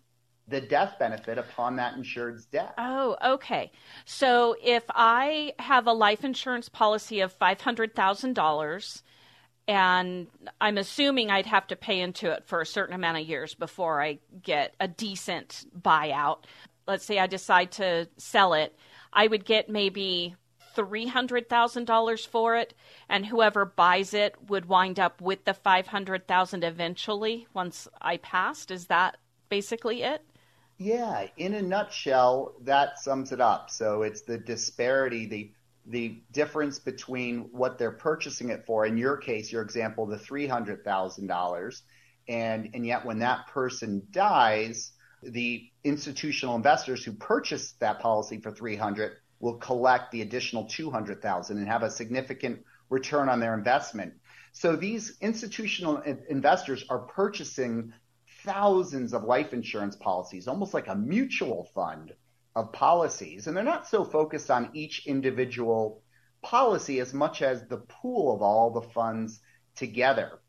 the 0.47 0.61
death 0.61 0.95
benefit 0.99 1.37
upon 1.37 1.77
that 1.77 1.95
insured's 1.95 2.45
death. 2.45 2.73
Oh, 2.77 3.17
okay. 3.25 3.71
So 4.05 4.55
if 4.63 4.83
I 4.89 5.53
have 5.57 5.87
a 5.87 5.93
life 5.93 6.23
insurance 6.23 6.69
policy 6.69 7.21
of 7.21 7.37
$500,000, 7.39 9.01
and 9.67 10.27
I'm 10.59 10.77
assuming 10.77 11.31
I'd 11.31 11.45
have 11.45 11.67
to 11.67 11.75
pay 11.75 11.99
into 12.01 12.31
it 12.31 12.43
for 12.45 12.61
a 12.61 12.65
certain 12.65 12.95
amount 12.95 13.17
of 13.17 13.27
years 13.27 13.55
before 13.55 14.01
I 14.01 14.19
get 14.43 14.75
a 14.79 14.87
decent 14.87 15.65
buyout 15.79 16.43
let's 16.91 17.05
say 17.05 17.19
I 17.19 17.25
decide 17.25 17.71
to 17.73 18.09
sell 18.17 18.53
it, 18.53 18.75
I 19.13 19.25
would 19.25 19.45
get 19.45 19.69
maybe 19.69 20.35
$300,000 20.75 22.27
for 22.27 22.57
it 22.57 22.73
and 23.07 23.25
whoever 23.25 23.63
buys 23.63 24.13
it 24.13 24.35
would 24.49 24.65
wind 24.65 24.99
up 24.99 25.21
with 25.21 25.45
the 25.45 25.53
500,000 25.53 26.63
eventually 26.65 27.47
once 27.53 27.87
I 28.01 28.17
passed. 28.17 28.71
Is 28.71 28.87
that 28.87 29.17
basically 29.47 30.03
it? 30.03 30.21
Yeah, 30.77 31.27
in 31.37 31.53
a 31.53 31.61
nutshell, 31.61 32.55
that 32.63 32.99
sums 32.99 33.31
it 33.31 33.39
up. 33.39 33.69
So 33.69 34.01
it's 34.01 34.21
the 34.21 34.37
disparity, 34.37 35.25
the 35.25 35.51
the 35.87 36.21
difference 36.31 36.77
between 36.77 37.49
what 37.51 37.79
they're 37.79 37.91
purchasing 37.91 38.49
it 38.49 38.65
for. 38.67 38.85
In 38.85 38.97
your 38.97 39.17
case, 39.17 39.51
your 39.51 39.63
example, 39.63 40.05
the 40.05 40.17
three 40.17 40.47
hundred 40.47 40.83
thousand 40.83 41.27
dollars, 41.27 41.83
and 42.27 42.69
and 42.73 42.85
yet 42.85 43.05
when 43.05 43.19
that 43.19 43.47
person 43.47 44.01
dies, 44.11 44.93
the 45.23 45.69
institutional 45.83 46.55
investors 46.55 47.03
who 47.03 47.13
purchased 47.13 47.79
that 47.79 47.99
policy 47.99 48.39
for 48.39 48.51
three 48.51 48.75
hundred 48.75 49.17
will 49.39 49.55
collect 49.55 50.11
the 50.11 50.21
additional 50.21 50.65
200,000 50.65 51.57
and 51.57 51.67
have 51.67 51.83
a 51.83 51.89
significant 51.89 52.63
return 52.89 53.27
on 53.27 53.39
their 53.39 53.55
investment. 53.55 54.13
So 54.53 54.75
these 54.75 55.17
institutional 55.19 55.97
investors 56.29 56.85
are 56.89 56.99
purchasing 56.99 57.93
thousands 58.43 59.13
of 59.13 59.23
life 59.23 59.53
insurance 59.53 59.95
policies, 59.95 60.47
almost 60.47 60.73
like 60.73 60.87
a 60.87 60.95
mutual 60.95 61.69
fund 61.73 62.13
of 62.55 62.71
policies. 62.71 63.47
And 63.47 63.55
they're 63.55 63.63
not 63.63 63.87
so 63.87 64.03
focused 64.03 64.51
on 64.51 64.69
each 64.73 65.07
individual 65.07 66.03
policy 66.43 66.99
as 66.99 67.13
much 67.13 67.41
as 67.41 67.65
the 67.67 67.77
pool 67.77 68.35
of 68.35 68.41
all 68.41 68.71
the 68.71 68.81
funds 68.81 69.39
together. 69.75 70.39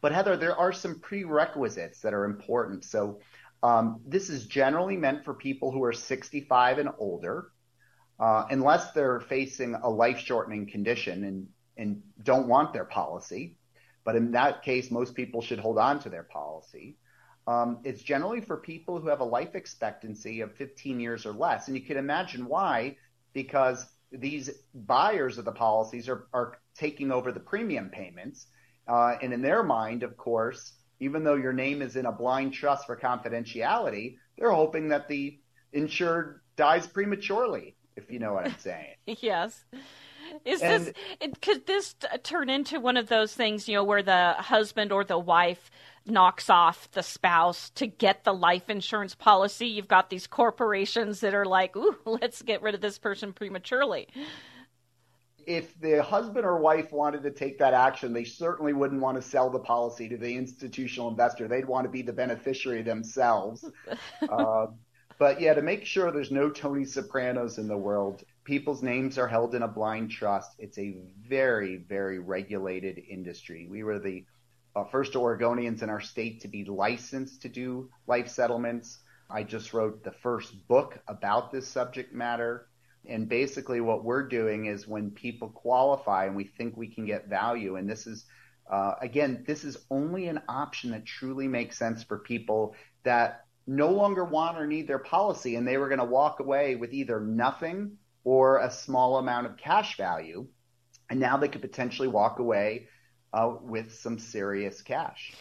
But 0.00 0.12
Heather, 0.12 0.36
there 0.36 0.56
are 0.56 0.72
some 0.72 1.00
prerequisites 1.00 2.00
that 2.00 2.12
are 2.12 2.24
important. 2.24 2.84
So 2.84 3.20
um, 3.64 4.00
this 4.06 4.28
is 4.28 4.46
generally 4.46 4.98
meant 4.98 5.24
for 5.24 5.32
people 5.32 5.72
who 5.72 5.82
are 5.84 5.92
65 5.92 6.78
and 6.78 6.90
older 6.98 7.50
uh, 8.20 8.44
unless 8.50 8.92
they're 8.92 9.20
facing 9.20 9.74
a 9.74 9.88
life 9.88 10.18
shortening 10.18 10.66
condition 10.66 11.24
and, 11.24 11.48
and 11.78 12.02
don't 12.22 12.46
want 12.46 12.74
their 12.74 12.84
policy. 12.84 13.56
But 14.04 14.16
in 14.16 14.32
that 14.32 14.62
case, 14.62 14.90
most 14.90 15.14
people 15.14 15.40
should 15.40 15.58
hold 15.58 15.78
on 15.78 15.98
to 16.00 16.10
their 16.10 16.24
policy. 16.24 16.98
Um, 17.46 17.78
it's 17.84 18.02
generally 18.02 18.42
for 18.42 18.58
people 18.58 19.00
who 19.00 19.08
have 19.08 19.20
a 19.20 19.24
life 19.24 19.54
expectancy 19.54 20.42
of 20.42 20.54
15 20.56 21.00
years 21.00 21.24
or 21.24 21.32
less. 21.32 21.66
And 21.66 21.74
you 21.74 21.82
can 21.82 21.96
imagine 21.96 22.46
why, 22.46 22.98
because 23.32 23.86
these 24.12 24.50
buyers 24.74 25.38
of 25.38 25.46
the 25.46 25.52
policies 25.52 26.06
are, 26.06 26.26
are 26.34 26.58
taking 26.76 27.10
over 27.10 27.32
the 27.32 27.40
premium 27.40 27.88
payments. 27.88 28.46
Uh, 28.86 29.16
and 29.22 29.32
in 29.32 29.40
their 29.40 29.62
mind, 29.62 30.02
of 30.02 30.18
course, 30.18 30.74
even 31.04 31.22
though 31.22 31.34
your 31.34 31.52
name 31.52 31.82
is 31.82 31.96
in 31.96 32.06
a 32.06 32.12
blind 32.12 32.52
trust 32.52 32.86
for 32.86 32.96
confidentiality, 32.96 34.16
they're 34.36 34.50
hoping 34.50 34.88
that 34.88 35.08
the 35.08 35.38
insured 35.72 36.40
dies 36.56 36.86
prematurely 36.86 37.76
if 37.96 38.10
you 38.10 38.18
know 38.18 38.32
what 38.32 38.46
I'm 38.46 38.58
saying. 38.58 38.94
yes. 39.06 39.64
Is 40.44 40.62
and, 40.62 40.86
this 40.86 40.94
it, 41.20 41.40
could 41.40 41.66
this 41.66 41.94
turn 42.22 42.48
into 42.48 42.80
one 42.80 42.96
of 42.96 43.08
those 43.08 43.34
things, 43.34 43.68
you 43.68 43.74
know, 43.74 43.84
where 43.84 44.02
the 44.02 44.34
husband 44.38 44.90
or 44.90 45.04
the 45.04 45.18
wife 45.18 45.70
knocks 46.06 46.50
off 46.50 46.90
the 46.90 47.02
spouse 47.02 47.70
to 47.70 47.86
get 47.86 48.24
the 48.24 48.34
life 48.34 48.68
insurance 48.68 49.14
policy? 49.14 49.66
You've 49.66 49.88
got 49.88 50.10
these 50.10 50.26
corporations 50.26 51.20
that 51.20 51.34
are 51.34 51.44
like, 51.44 51.76
"Ooh, 51.76 51.96
let's 52.04 52.42
get 52.42 52.62
rid 52.62 52.74
of 52.74 52.80
this 52.80 52.98
person 52.98 53.32
prematurely." 53.32 54.08
If 55.46 55.78
the 55.80 56.02
husband 56.02 56.44
or 56.44 56.58
wife 56.58 56.92
wanted 56.92 57.22
to 57.24 57.30
take 57.30 57.58
that 57.58 57.74
action, 57.74 58.12
they 58.12 58.24
certainly 58.24 58.72
wouldn't 58.72 59.00
want 59.00 59.16
to 59.16 59.22
sell 59.22 59.50
the 59.50 59.58
policy 59.58 60.08
to 60.08 60.16
the 60.16 60.36
institutional 60.36 61.08
investor. 61.08 61.48
They'd 61.48 61.66
want 61.66 61.84
to 61.84 61.90
be 61.90 62.02
the 62.02 62.12
beneficiary 62.12 62.82
themselves. 62.82 63.64
uh, 64.28 64.66
but 65.18 65.40
yeah, 65.40 65.54
to 65.54 65.62
make 65.62 65.84
sure 65.84 66.10
there's 66.10 66.30
no 66.30 66.50
Tony 66.50 66.84
Sopranos 66.84 67.58
in 67.58 67.68
the 67.68 67.76
world, 67.76 68.22
people's 68.44 68.82
names 68.82 69.18
are 69.18 69.28
held 69.28 69.54
in 69.54 69.62
a 69.62 69.68
blind 69.68 70.10
trust. 70.10 70.56
It's 70.58 70.78
a 70.78 70.96
very, 71.26 71.76
very 71.76 72.18
regulated 72.18 73.00
industry. 73.08 73.66
We 73.70 73.82
were 73.82 73.98
the 73.98 74.24
uh, 74.76 74.84
first 74.84 75.14
Oregonians 75.14 75.82
in 75.82 75.90
our 75.90 76.00
state 76.00 76.40
to 76.40 76.48
be 76.48 76.64
licensed 76.64 77.42
to 77.42 77.48
do 77.48 77.90
life 78.06 78.28
settlements. 78.28 78.98
I 79.30 79.42
just 79.42 79.72
wrote 79.72 80.04
the 80.04 80.12
first 80.12 80.66
book 80.68 80.98
about 81.08 81.52
this 81.52 81.66
subject 81.66 82.12
matter. 82.12 82.68
And 83.08 83.28
basically, 83.28 83.80
what 83.80 84.04
we're 84.04 84.26
doing 84.26 84.66
is 84.66 84.88
when 84.88 85.10
people 85.10 85.48
qualify 85.48 86.26
and 86.26 86.36
we 86.36 86.44
think 86.44 86.76
we 86.76 86.88
can 86.88 87.04
get 87.04 87.28
value, 87.28 87.76
and 87.76 87.88
this 87.88 88.06
is, 88.06 88.24
uh, 88.70 88.94
again, 89.00 89.44
this 89.46 89.64
is 89.64 89.76
only 89.90 90.28
an 90.28 90.40
option 90.48 90.90
that 90.92 91.04
truly 91.04 91.46
makes 91.48 91.76
sense 91.76 92.02
for 92.02 92.18
people 92.18 92.74
that 93.02 93.44
no 93.66 93.90
longer 93.90 94.24
want 94.24 94.58
or 94.58 94.66
need 94.66 94.86
their 94.86 94.98
policy 94.98 95.56
and 95.56 95.66
they 95.66 95.78
were 95.78 95.88
going 95.88 95.98
to 95.98 96.04
walk 96.04 96.40
away 96.40 96.76
with 96.76 96.92
either 96.92 97.20
nothing 97.20 97.96
or 98.24 98.58
a 98.58 98.70
small 98.70 99.18
amount 99.18 99.46
of 99.46 99.56
cash 99.56 99.96
value. 99.96 100.46
And 101.10 101.20
now 101.20 101.36
they 101.36 101.48
could 101.48 101.60
potentially 101.60 102.08
walk 102.08 102.38
away 102.38 102.88
uh, 103.32 103.56
with 103.60 103.94
some 103.94 104.18
serious 104.18 104.80
cash. 104.80 105.34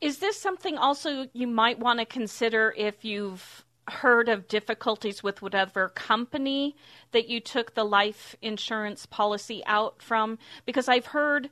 Is 0.00 0.18
this 0.18 0.38
something 0.38 0.76
also 0.76 1.26
you 1.32 1.46
might 1.46 1.78
want 1.78 1.98
to 1.98 2.06
consider 2.06 2.74
if 2.76 3.04
you've 3.04 3.63
heard 3.88 4.28
of 4.28 4.48
difficulties 4.48 5.22
with 5.22 5.42
whatever 5.42 5.90
company 5.90 6.76
that 7.12 7.28
you 7.28 7.40
took 7.40 7.74
the 7.74 7.84
life 7.84 8.34
insurance 8.40 9.06
policy 9.06 9.62
out 9.66 10.00
from? 10.00 10.38
Because 10.64 10.88
I've 10.88 11.06
heard 11.06 11.50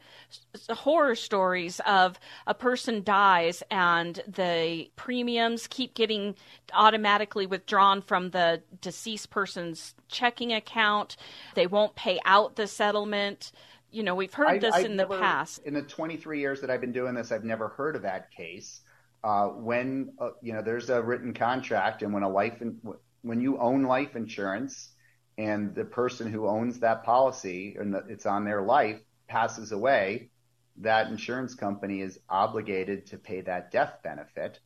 horror 0.71 1.15
stories 1.15 1.81
of 1.87 2.19
a 2.47 2.55
person 2.55 3.03
dies 3.03 3.63
and 3.71 4.21
the 4.27 4.91
premiums 4.97 5.67
keep 5.67 5.95
getting 5.95 6.35
automatically 6.73 7.47
withdrawn 7.47 8.01
from 8.03 8.31
the 8.31 8.63
deceased 8.81 9.31
person's 9.31 9.95
checking 10.09 10.53
account. 10.53 11.17
They 11.55 11.67
won't 11.67 11.95
pay 11.95 12.19
out 12.25 12.57
the 12.57 12.67
settlement. 12.67 13.53
You 13.91 14.03
know, 14.03 14.15
we've 14.15 14.33
heard 14.33 14.49
I, 14.49 14.59
this 14.59 14.75
I've 14.75 14.87
in 14.87 14.97
never, 14.97 15.15
the 15.15 15.21
past. 15.21 15.63
In 15.65 15.75
the 15.75 15.83
23 15.83 16.41
years 16.41 16.61
that 16.63 16.71
I've 16.71 16.81
been 16.81 16.93
doing 16.93 17.15
this, 17.15 17.31
I've 17.31 17.45
never 17.45 17.69
heard 17.69 17.95
of 17.95 18.03
that 18.03 18.31
case 18.31 18.81
uh, 19.25 19.49
when 19.49 20.13
uh, 20.19 20.31
you 20.41 20.53
know 20.53 20.63
there's 20.63 20.91
a 20.91 21.01
written 21.01 21.33
contract 21.33 22.03
and 22.03 22.13
when 22.13 22.23
a 22.23 22.29
life 22.29 22.61
in, 22.61 22.81
when 23.23 23.41
you 23.41 23.59
own 23.59 23.85
life 23.85 24.17
insurance 24.17 24.91
and 25.39 25.75
the 25.75 25.85
person 25.85 26.31
who 26.31 26.47
owns 26.47 26.81
that 26.81 27.05
policy 27.05 27.77
and 27.79 27.95
it's 28.09 28.27
on 28.27 28.45
their 28.45 28.63
life 28.63 29.01
passes 29.29 29.73
away, 29.73 30.31
that 30.77 31.09
insurance 31.09 31.55
company 31.55 32.01
is 32.01 32.19
obligated 32.29 33.07
to 33.07 33.17
pay 33.17 33.41
that 33.41 33.71
death 33.71 33.95
benefit. 34.03 34.61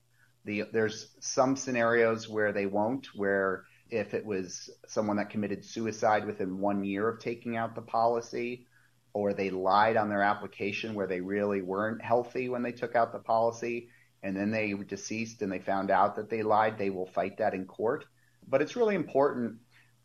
The, 0.44 0.64
there's 0.72 1.14
some 1.20 1.56
scenarios 1.56 2.28
where 2.28 2.52
they 2.52 2.66
won't, 2.66 3.08
where 3.14 3.64
if 3.90 4.14
it 4.14 4.25
was 4.25 4.70
someone 4.86 5.16
that 5.18 5.30
committed 5.30 5.64
suicide 5.64 6.26
within 6.26 6.58
one 6.58 6.84
year 6.84 7.08
of 7.08 7.20
taking 7.20 7.56
out 7.56 7.75
the 7.75 7.82
policy, 7.82 8.66
or 9.12 9.32
they 9.32 9.50
lied 9.50 9.96
on 9.96 10.08
their 10.08 10.22
application 10.22 10.94
where 10.94 11.06
they 11.06 11.20
really 11.20 11.62
weren't 11.62 12.02
healthy 12.02 12.48
when 12.48 12.62
they 12.62 12.72
took 12.72 12.94
out 12.94 13.12
the 13.12 13.18
policy, 13.18 13.88
and 14.26 14.37
then 14.37 14.50
they 14.50 14.73
deceased 14.73 15.40
and 15.42 15.52
they 15.52 15.61
found 15.61 15.88
out 15.88 16.16
that 16.16 16.28
they 16.28 16.42
lied, 16.42 16.76
they 16.76 16.90
will 16.90 17.06
fight 17.06 17.38
that 17.38 17.54
in 17.54 17.64
court. 17.64 18.04
But 18.49 18.61
it's 18.61 18.75
really 18.75 18.97
important. 18.97 19.59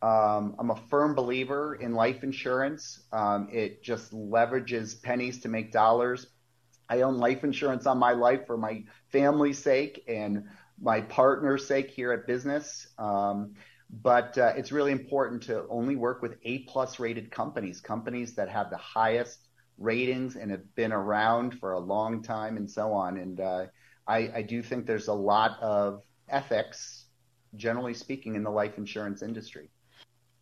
Um, 0.04 0.56
I'm 0.60 0.70
a 0.70 0.76
firm 0.76 1.16
believer 1.16 1.74
in 1.74 1.96
life 1.96 2.24
insurance. 2.24 3.02
Um, 3.12 3.50
it 3.52 3.84
just 3.84 4.14
leverages 4.14 5.02
pennies 5.02 5.42
to 5.42 5.50
make 5.50 5.72
dollars. 5.72 6.28
I 6.88 7.02
own 7.02 7.18
life 7.18 7.44
insurance 7.44 7.88
on 7.88 7.98
my 7.98 8.12
life 8.12 8.46
for 8.46 8.58
my 8.58 8.84
family's 9.12 9.58
sake 9.58 10.04
and 10.08 10.44
my 10.80 11.02
partner's 11.02 11.68
sake 11.68 11.90
here 11.90 12.12
at 12.12 12.28
business. 12.28 12.88
Um, 13.00 13.56
but 13.90 14.38
uh, 14.38 14.54
it's 14.56 14.72
really 14.72 14.92
important 14.92 15.42
to 15.44 15.66
only 15.68 15.96
work 15.96 16.22
with 16.22 16.38
A 16.44 16.60
plus 16.60 17.00
rated 17.00 17.32
companies, 17.32 17.82
companies 17.82 18.36
that 18.36 18.50
have 18.50 18.70
the 18.70 18.78
highest 18.78 19.48
ratings 19.80 20.36
and 20.36 20.52
have 20.52 20.76
been 20.76 20.92
around 20.92 21.60
for 21.60 21.74
a 21.74 21.80
long 21.80 22.22
time 22.22 22.58
and 22.58 22.70
so 22.70 22.94
on. 22.94 23.18
And 23.18 23.40
uh, 23.40 23.66
I, 24.08 24.32
I 24.36 24.42
do 24.42 24.62
think 24.62 24.86
there's 24.86 25.08
a 25.08 25.14
lot 25.14 25.60
of 25.62 26.04
ethics, 26.30 27.06
generally 27.56 27.94
speaking, 27.94 28.36
in 28.36 28.44
the 28.44 28.50
life 28.50 28.78
insurance 28.78 29.22
industry. 29.22 29.70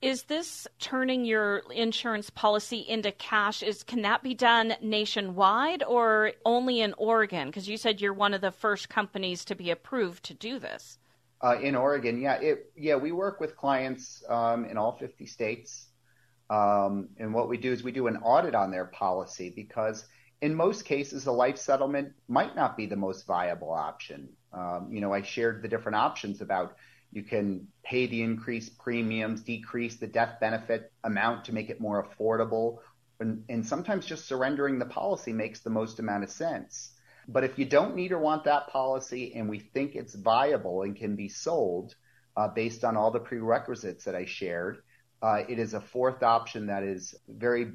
Is 0.01 0.23
this 0.23 0.65
turning 0.79 1.25
your 1.25 1.63
insurance 1.75 2.29
policy 2.29 2.79
into 2.87 3.11
cash? 3.11 3.61
Is 3.61 3.83
can 3.83 4.01
that 4.03 4.23
be 4.23 4.33
done 4.33 4.75
nationwide 4.81 5.83
or 5.83 6.31
only 6.45 6.79
in 6.79 6.93
Oregon? 6.97 7.47
Because 7.47 7.67
you 7.67 7.75
said 7.75 7.99
you're 7.99 8.13
one 8.13 8.33
of 8.33 8.39
the 8.39 8.51
first 8.51 8.87
companies 8.87 9.43
to 9.45 9.55
be 9.55 9.71
approved 9.71 10.23
to 10.25 10.33
do 10.33 10.57
this. 10.57 10.99
Uh, 11.41 11.57
in 11.61 11.75
Oregon, 11.75 12.21
yeah, 12.21 12.35
it, 12.35 12.71
yeah, 12.77 12.95
we 12.95 13.11
work 13.11 13.41
with 13.41 13.57
clients 13.57 14.23
um, 14.29 14.65
in 14.65 14.77
all 14.77 14.97
50 14.97 15.25
states, 15.25 15.87
um, 16.49 17.09
and 17.17 17.33
what 17.33 17.47
we 17.47 17.57
do 17.57 17.71
is 17.71 17.83
we 17.83 17.91
do 17.93 18.07
an 18.07 18.17
audit 18.17 18.55
on 18.55 18.71
their 18.71 18.85
policy 18.85 19.51
because 19.53 20.05
in 20.41 20.55
most 20.55 20.85
cases, 20.85 21.25
a 21.25 21.31
life 21.31 21.57
settlement 21.57 22.13
might 22.27 22.55
not 22.55 22.77
be 22.77 22.85
the 22.85 22.95
most 22.95 23.25
viable 23.25 23.71
option. 23.71 24.29
Um, 24.53 24.89
you 24.91 25.01
know, 25.01 25.13
I 25.13 25.21
shared 25.21 25.61
the 25.61 25.67
different 25.67 25.97
options 25.97 26.41
about 26.41 26.75
you 27.11 27.23
can 27.23 27.67
pay 27.83 28.07
the 28.07 28.21
increased 28.21 28.77
premiums, 28.77 29.41
decrease 29.41 29.97
the 29.97 30.07
death 30.07 30.39
benefit 30.39 30.91
amount 31.03 31.45
to 31.45 31.53
make 31.53 31.69
it 31.69 31.81
more 31.81 32.05
affordable, 32.05 32.79
and, 33.19 33.43
and 33.49 33.65
sometimes 33.65 34.05
just 34.05 34.27
surrendering 34.27 34.79
the 34.79 34.85
policy 34.85 35.33
makes 35.33 35.59
the 35.59 35.69
most 35.69 35.99
amount 35.99 36.23
of 36.23 36.29
sense. 36.29 36.91
But 37.27 37.43
if 37.43 37.59
you 37.59 37.65
don't 37.65 37.95
need 37.95 38.11
or 38.11 38.19
want 38.19 38.45
that 38.45 38.69
policy 38.69 39.33
and 39.35 39.49
we 39.49 39.59
think 39.59 39.95
it's 39.95 40.15
viable 40.15 40.83
and 40.83 40.95
can 40.95 41.15
be 41.15 41.29
sold, 41.29 41.95
uh, 42.39 42.47
based 42.47 42.85
on 42.85 42.95
all 42.95 43.11
the 43.11 43.19
prerequisites 43.19 44.05
that 44.05 44.15
I 44.15 44.25
shared. 44.25 44.81
Uh, 45.21 45.43
it 45.49 45.59
is 45.59 45.73
a 45.73 45.81
fourth 45.81 46.23
option 46.23 46.67
that 46.67 46.83
is 46.83 47.13
very 47.27 47.73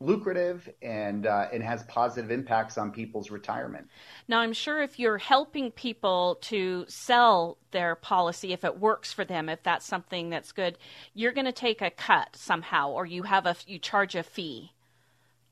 lucrative 0.00 0.68
and 0.80 1.26
uh, 1.26 1.48
and 1.52 1.62
has 1.62 1.82
positive 1.84 2.30
impacts 2.30 2.78
on 2.78 2.90
people's 2.90 3.30
retirement. 3.30 3.86
Now, 4.28 4.40
I'm 4.40 4.54
sure 4.54 4.82
if 4.82 4.98
you're 4.98 5.18
helping 5.18 5.70
people 5.70 6.38
to 6.42 6.86
sell 6.88 7.58
their 7.70 7.94
policy, 7.94 8.52
if 8.52 8.64
it 8.64 8.80
works 8.80 9.12
for 9.12 9.24
them, 9.24 9.48
if 9.48 9.62
that's 9.62 9.86
something 9.86 10.30
that's 10.30 10.52
good, 10.52 10.78
you're 11.14 11.32
going 11.32 11.46
to 11.46 11.52
take 11.52 11.82
a 11.82 11.90
cut 11.90 12.34
somehow, 12.34 12.90
or 12.90 13.04
you 13.06 13.24
have 13.24 13.46
a 13.46 13.54
you 13.66 13.78
charge 13.78 14.14
a 14.14 14.22
fee. 14.22 14.72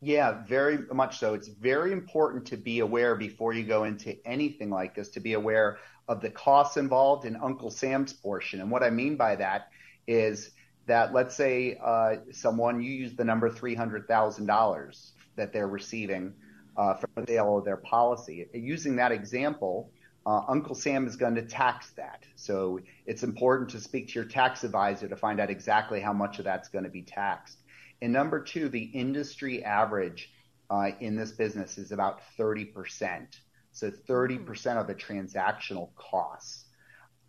Yeah, 0.00 0.44
very 0.46 0.78
much 0.92 1.18
so. 1.18 1.34
It's 1.34 1.48
very 1.48 1.92
important 1.92 2.46
to 2.46 2.56
be 2.56 2.78
aware 2.80 3.16
before 3.16 3.52
you 3.52 3.64
go 3.64 3.84
into 3.84 4.16
anything 4.26 4.70
like 4.70 4.94
this 4.94 5.08
to 5.10 5.20
be 5.20 5.32
aware 5.32 5.78
of 6.06 6.20
the 6.20 6.30
costs 6.30 6.76
involved 6.76 7.26
in 7.26 7.36
Uncle 7.36 7.70
Sam's 7.70 8.12
portion. 8.12 8.60
And 8.60 8.70
what 8.70 8.84
I 8.84 8.90
mean 8.90 9.16
by 9.16 9.34
that 9.36 9.70
is 10.06 10.52
that 10.88 11.12
let's 11.12 11.36
say 11.36 11.78
uh, 11.82 12.16
someone 12.32 12.82
you 12.82 12.90
use 12.90 13.14
the 13.14 13.24
number 13.24 13.48
three 13.48 13.74
hundred 13.74 14.08
thousand 14.08 14.46
dollars 14.46 15.12
that 15.36 15.52
they're 15.52 15.68
receiving 15.68 16.34
uh, 16.76 16.94
from 16.94 17.10
the 17.16 17.26
sale 17.26 17.58
of 17.58 17.64
their 17.64 17.76
policy. 17.76 18.46
Using 18.52 18.96
that 18.96 19.12
example, 19.12 19.90
uh, 20.26 20.42
Uncle 20.48 20.74
Sam 20.74 21.06
is 21.06 21.16
going 21.16 21.34
to 21.36 21.42
tax 21.42 21.90
that. 21.92 22.24
So 22.36 22.80
it's 23.06 23.22
important 23.22 23.70
to 23.70 23.80
speak 23.80 24.08
to 24.08 24.14
your 24.14 24.24
tax 24.24 24.64
advisor 24.64 25.08
to 25.08 25.16
find 25.16 25.40
out 25.40 25.50
exactly 25.50 26.00
how 26.00 26.12
much 26.12 26.38
of 26.38 26.44
that's 26.44 26.68
going 26.68 26.84
to 26.84 26.90
be 26.90 27.02
taxed. 27.02 27.58
And 28.02 28.12
number 28.12 28.42
two, 28.42 28.68
the 28.68 28.82
industry 28.82 29.64
average 29.64 30.32
uh, 30.70 30.90
in 31.00 31.16
this 31.16 31.32
business 31.32 31.78
is 31.78 31.92
about 31.92 32.20
30%. 32.38 33.26
So 33.72 33.90
30% 33.90 34.80
of 34.80 34.86
the 34.86 34.94
transactional 34.94 35.94
costs. 35.96 36.64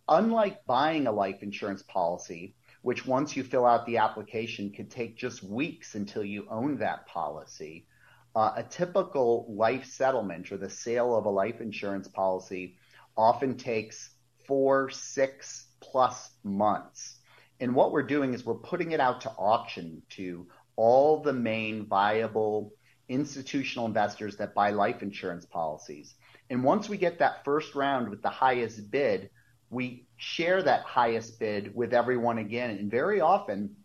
Unlike 0.08 0.66
buying 0.66 1.06
a 1.06 1.12
life 1.12 1.42
insurance 1.42 1.82
policy, 1.82 2.54
which 2.82 3.06
once 3.06 3.36
you 3.36 3.44
fill 3.44 3.66
out 3.66 3.86
the 3.86 3.98
application 3.98 4.70
could 4.70 4.90
take 4.90 5.16
just 5.16 5.42
weeks 5.42 5.94
until 5.94 6.24
you 6.24 6.46
own 6.50 6.78
that 6.78 7.06
policy. 7.06 7.86
Uh, 8.34 8.52
a 8.56 8.62
typical 8.62 9.46
life 9.48 9.84
settlement 9.84 10.50
or 10.52 10.56
the 10.56 10.70
sale 10.70 11.16
of 11.16 11.24
a 11.24 11.30
life 11.30 11.60
insurance 11.60 12.08
policy 12.08 12.76
often 13.16 13.56
takes 13.56 14.10
four, 14.46 14.88
six 14.90 15.66
plus 15.80 16.30
months. 16.44 17.18
And 17.58 17.74
what 17.74 17.92
we're 17.92 18.02
doing 18.02 18.32
is 18.32 18.44
we're 18.44 18.54
putting 18.54 18.92
it 18.92 19.00
out 19.00 19.20
to 19.22 19.30
auction 19.30 20.02
to 20.10 20.46
all 20.76 21.22
the 21.22 21.32
main 21.32 21.86
viable 21.86 22.72
institutional 23.08 23.86
investors 23.86 24.36
that 24.36 24.54
buy 24.54 24.70
life 24.70 25.02
insurance 25.02 25.44
policies. 25.44 26.14
And 26.48 26.64
once 26.64 26.88
we 26.88 26.96
get 26.96 27.18
that 27.18 27.44
first 27.44 27.74
round 27.74 28.08
with 28.08 28.22
the 28.22 28.30
highest 28.30 28.90
bid, 28.90 29.30
we 29.70 30.06
share 30.16 30.62
that 30.62 30.82
highest 30.82 31.38
bid 31.38 31.74
with 31.74 31.94
everyone 31.94 32.38
again. 32.38 32.70
And 32.70 32.90
very 32.90 33.20
often 33.20 33.76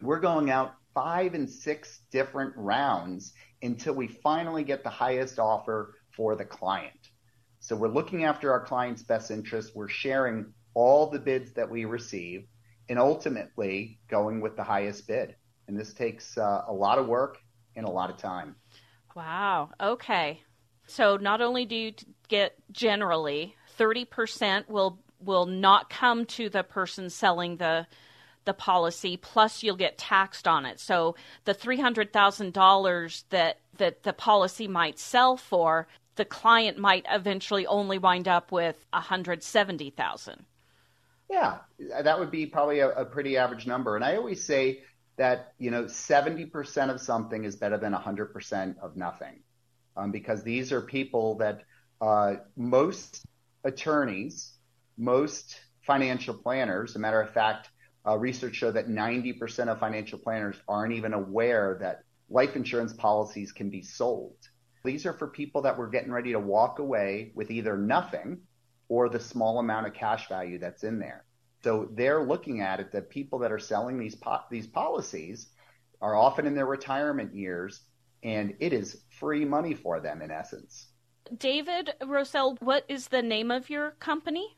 we're 0.00 0.20
going 0.20 0.50
out 0.50 0.74
five 0.94 1.34
and 1.34 1.48
six 1.48 2.00
different 2.10 2.54
rounds 2.56 3.32
until 3.62 3.94
we 3.94 4.06
finally 4.06 4.64
get 4.64 4.84
the 4.84 4.90
highest 4.90 5.38
offer 5.38 5.94
for 6.10 6.36
the 6.36 6.44
client. 6.44 7.10
So 7.60 7.74
we're 7.76 7.88
looking 7.88 8.24
after 8.24 8.52
our 8.52 8.64
client's 8.64 9.02
best 9.02 9.30
interest. 9.30 9.72
We're 9.74 9.88
sharing 9.88 10.52
all 10.74 11.10
the 11.10 11.18
bids 11.18 11.52
that 11.52 11.68
we 11.68 11.84
receive 11.84 12.46
and 12.88 12.98
ultimately 12.98 13.98
going 14.08 14.40
with 14.40 14.56
the 14.56 14.62
highest 14.62 15.06
bid. 15.06 15.36
And 15.68 15.78
this 15.78 15.92
takes 15.92 16.36
uh, 16.36 16.64
a 16.66 16.72
lot 16.72 16.98
of 16.98 17.06
work 17.06 17.38
and 17.76 17.86
a 17.86 17.90
lot 17.90 18.10
of 18.10 18.16
time. 18.16 18.56
Wow. 19.14 19.70
Okay. 19.80 20.40
So 20.86 21.16
not 21.16 21.40
only 21.40 21.66
do 21.66 21.76
you 21.76 21.92
get 22.28 22.54
generally 22.72 23.54
30% 23.78 24.68
will 24.68 24.98
will 25.22 25.46
not 25.46 25.90
come 25.90 26.24
to 26.26 26.48
the 26.48 26.62
person 26.62 27.10
selling 27.10 27.56
the 27.56 27.86
the 28.46 28.54
policy 28.54 29.18
plus 29.18 29.62
you'll 29.62 29.76
get 29.76 29.98
taxed 29.98 30.48
on 30.48 30.64
it. 30.64 30.80
So 30.80 31.14
the 31.44 31.54
$300,000 31.54 33.24
that 33.28 33.58
that 33.76 34.02
the 34.02 34.12
policy 34.12 34.66
might 34.66 34.98
sell 34.98 35.36
for 35.36 35.86
the 36.16 36.24
client 36.24 36.78
might 36.78 37.06
eventually 37.10 37.66
only 37.66 37.98
wind 37.98 38.28
up 38.28 38.52
with 38.52 38.84
170,000 38.92 40.44
yeah 41.30 41.58
that 42.02 42.18
would 42.18 42.30
be 42.30 42.44
probably 42.44 42.80
a, 42.80 42.90
a 42.90 43.04
pretty 43.04 43.36
average 43.36 43.66
number. 43.66 43.96
And 43.96 44.04
i 44.04 44.16
always 44.16 44.42
say 44.44 44.82
that 45.16 45.52
you 45.58 45.70
know 45.70 45.84
70% 45.84 46.90
of 46.90 47.00
something 47.00 47.44
is 47.44 47.56
better 47.56 47.78
than 47.78 47.92
100% 47.92 48.78
of 48.78 48.96
nothing 48.96 49.40
um, 49.96 50.10
because 50.10 50.42
these 50.42 50.72
are 50.72 50.80
people 50.80 51.36
that 51.36 51.62
uh, 52.00 52.36
most 52.56 53.24
attorneys 53.64 54.52
most 55.00 55.58
financial 55.86 56.34
planners, 56.34 56.94
a 56.94 56.98
matter 56.98 57.20
of 57.20 57.30
fact, 57.30 57.70
uh, 58.06 58.16
research 58.16 58.54
show 58.54 58.70
that 58.70 58.88
90% 58.88 59.68
of 59.68 59.80
financial 59.80 60.18
planners 60.18 60.56
aren't 60.68 60.92
even 60.92 61.14
aware 61.14 61.78
that 61.80 62.02
life 62.28 62.54
insurance 62.54 62.92
policies 62.92 63.50
can 63.50 63.70
be 63.70 63.82
sold. 63.82 64.36
These 64.84 65.06
are 65.06 65.12
for 65.12 65.26
people 65.26 65.62
that 65.62 65.76
were 65.76 65.88
getting 65.88 66.12
ready 66.12 66.32
to 66.32 66.38
walk 66.38 66.78
away 66.78 67.32
with 67.34 67.50
either 67.50 67.76
nothing 67.76 68.38
or 68.88 69.08
the 69.08 69.20
small 69.20 69.58
amount 69.58 69.86
of 69.86 69.94
cash 69.94 70.28
value 70.28 70.58
that's 70.58 70.84
in 70.84 70.98
there. 70.98 71.24
So 71.62 71.88
they're 71.92 72.24
looking 72.24 72.60
at 72.60 72.80
it 72.80 72.92
that 72.92 73.10
people 73.10 73.38
that 73.40 73.52
are 73.52 73.58
selling 73.58 73.98
these 73.98 74.14
po- 74.14 74.44
these 74.50 74.66
policies 74.66 75.48
are 76.00 76.16
often 76.16 76.46
in 76.46 76.54
their 76.54 76.66
retirement 76.66 77.34
years 77.34 77.82
and 78.22 78.54
it 78.60 78.72
is 78.72 79.02
free 79.10 79.44
money 79.44 79.74
for 79.74 80.00
them 80.00 80.22
in 80.22 80.30
essence. 80.30 80.88
David 81.36 81.94
Rosell, 82.02 82.56
what 82.60 82.84
is 82.88 83.08
the 83.08 83.22
name 83.22 83.50
of 83.50 83.68
your 83.70 83.92
company? 83.92 84.56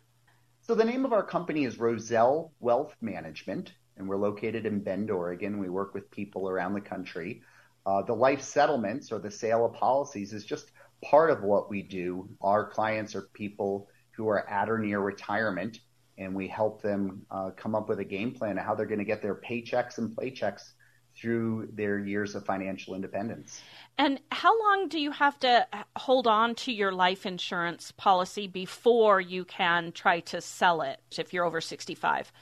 So 0.64 0.76
the 0.76 0.84
name 0.84 1.04
of 1.04 1.12
our 1.12 1.24
company 1.24 1.64
is 1.64 1.80
Rosell 1.80 2.52
Wealth 2.60 2.94
Management, 3.00 3.72
and 3.96 4.08
we're 4.08 4.16
located 4.16 4.64
in 4.64 4.78
Bend, 4.78 5.10
Oregon. 5.10 5.58
We 5.58 5.68
work 5.68 5.92
with 5.92 6.08
people 6.12 6.48
around 6.48 6.74
the 6.74 6.80
country. 6.80 7.42
Uh, 7.84 8.02
the 8.02 8.14
life 8.14 8.40
settlements 8.40 9.10
or 9.10 9.18
the 9.18 9.28
sale 9.28 9.66
of 9.66 9.72
policies 9.72 10.32
is 10.32 10.44
just 10.44 10.70
part 11.04 11.32
of 11.32 11.42
what 11.42 11.68
we 11.68 11.82
do. 11.82 12.28
Our 12.40 12.64
clients 12.64 13.16
are 13.16 13.22
people 13.34 13.88
who 14.12 14.28
are 14.28 14.48
at 14.48 14.70
or 14.70 14.78
near 14.78 15.00
retirement, 15.00 15.80
and 16.16 16.32
we 16.32 16.46
help 16.46 16.80
them 16.80 17.26
uh, 17.28 17.50
come 17.56 17.74
up 17.74 17.88
with 17.88 17.98
a 17.98 18.04
game 18.04 18.30
plan 18.30 18.56
of 18.56 18.64
how 18.64 18.76
they're 18.76 18.86
going 18.86 19.00
to 19.00 19.04
get 19.04 19.20
their 19.20 19.34
paychecks 19.34 19.98
and 19.98 20.16
playchecks 20.16 20.74
through 21.14 21.68
their 21.72 21.98
years 21.98 22.34
of 22.34 22.44
financial 22.44 22.94
independence. 22.94 23.60
And 23.98 24.20
how 24.30 24.58
long 24.60 24.88
do 24.88 24.98
you 24.98 25.10
have 25.10 25.38
to 25.40 25.66
hold 25.96 26.26
on 26.26 26.54
to 26.56 26.72
your 26.72 26.92
life 26.92 27.26
insurance 27.26 27.92
policy 27.92 28.46
before 28.46 29.20
you 29.20 29.44
can 29.44 29.92
try 29.92 30.20
to 30.20 30.40
sell 30.40 30.82
it 30.82 31.00
if 31.18 31.32
you're 31.32 31.44
over 31.44 31.60
65? 31.60 32.32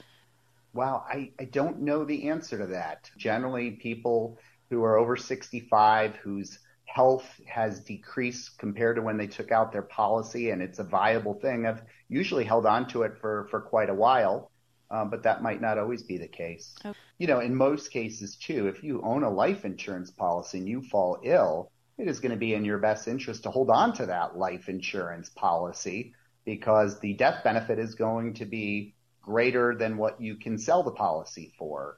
Wow, 0.73 1.03
I, 1.07 1.31
I 1.39 1.45
don't 1.45 1.81
know 1.81 2.05
the 2.05 2.29
answer 2.29 2.57
to 2.57 2.67
that. 2.67 3.11
Generally, 3.17 3.71
people 3.71 4.37
who 4.69 4.83
are 4.83 4.97
over 4.97 5.17
65 5.17 6.15
whose 6.15 6.59
health 6.85 7.39
has 7.45 7.79
decreased 7.79 8.57
compared 8.57 8.95
to 8.97 9.01
when 9.01 9.17
they 9.17 9.27
took 9.27 9.51
out 9.51 9.71
their 9.71 9.81
policy 9.81 10.49
and 10.49 10.61
it's 10.61 10.79
a 10.79 10.83
viable 10.83 11.33
thing 11.33 11.63
have 11.63 11.83
usually 12.09 12.43
held 12.43 12.65
on 12.65 12.87
to 12.87 13.03
it 13.03 13.17
for, 13.19 13.47
for 13.49 13.61
quite 13.61 13.89
a 13.89 13.93
while 13.93 14.50
um, 14.91 15.09
but 15.09 15.23
that 15.23 15.41
might 15.41 15.61
not 15.61 15.77
always 15.77 16.03
be 16.03 16.17
the 16.17 16.27
case. 16.27 16.75
Okay. 16.85 16.97
You 17.17 17.27
know, 17.27 17.39
in 17.39 17.55
most 17.55 17.91
cases, 17.91 18.35
too, 18.35 18.67
if 18.67 18.83
you 18.83 19.01
own 19.03 19.23
a 19.23 19.29
life 19.29 19.63
insurance 19.63 20.11
policy 20.11 20.57
and 20.57 20.67
you 20.67 20.81
fall 20.81 21.19
ill, 21.23 21.71
it 21.97 22.07
is 22.07 22.19
going 22.19 22.31
to 22.31 22.37
be 22.37 22.53
in 22.53 22.65
your 22.65 22.77
best 22.77 23.07
interest 23.07 23.43
to 23.43 23.51
hold 23.51 23.69
on 23.69 23.93
to 23.93 24.05
that 24.07 24.37
life 24.37 24.67
insurance 24.69 25.29
policy 25.29 26.13
because 26.45 26.99
the 26.99 27.13
death 27.13 27.43
benefit 27.43 27.79
is 27.79 27.95
going 27.95 28.33
to 28.33 28.45
be 28.45 28.95
greater 29.21 29.75
than 29.75 29.97
what 29.97 30.19
you 30.19 30.35
can 30.35 30.57
sell 30.57 30.83
the 30.83 30.91
policy 30.91 31.53
for. 31.57 31.97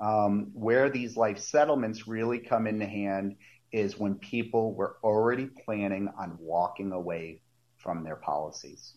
Um, 0.00 0.50
where 0.54 0.88
these 0.88 1.16
life 1.16 1.38
settlements 1.38 2.08
really 2.08 2.38
come 2.38 2.66
into 2.66 2.86
hand 2.86 3.36
is 3.70 3.98
when 3.98 4.14
people 4.14 4.74
were 4.74 4.96
already 5.04 5.46
planning 5.46 6.08
on 6.18 6.38
walking 6.40 6.92
away 6.92 7.42
from 7.76 8.02
their 8.02 8.16
policies. 8.16 8.94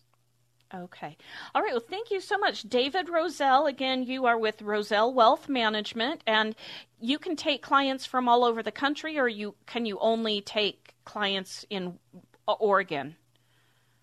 Okay. 0.74 1.16
All 1.54 1.62
right. 1.62 1.72
Well, 1.72 1.84
thank 1.88 2.10
you 2.10 2.20
so 2.20 2.36
much, 2.36 2.62
David 2.62 3.08
Rosell. 3.08 3.68
Again, 3.68 4.02
you 4.02 4.26
are 4.26 4.36
with 4.36 4.60
Rosell 4.60 5.14
Wealth 5.14 5.48
Management, 5.48 6.22
and 6.26 6.56
you 7.00 7.18
can 7.18 7.36
take 7.36 7.62
clients 7.62 8.04
from 8.04 8.28
all 8.28 8.44
over 8.44 8.62
the 8.62 8.72
country, 8.72 9.18
or 9.18 9.28
you 9.28 9.54
can 9.66 9.86
you 9.86 9.98
only 10.00 10.40
take 10.40 10.94
clients 11.04 11.64
in 11.70 11.98
Oregon? 12.46 13.16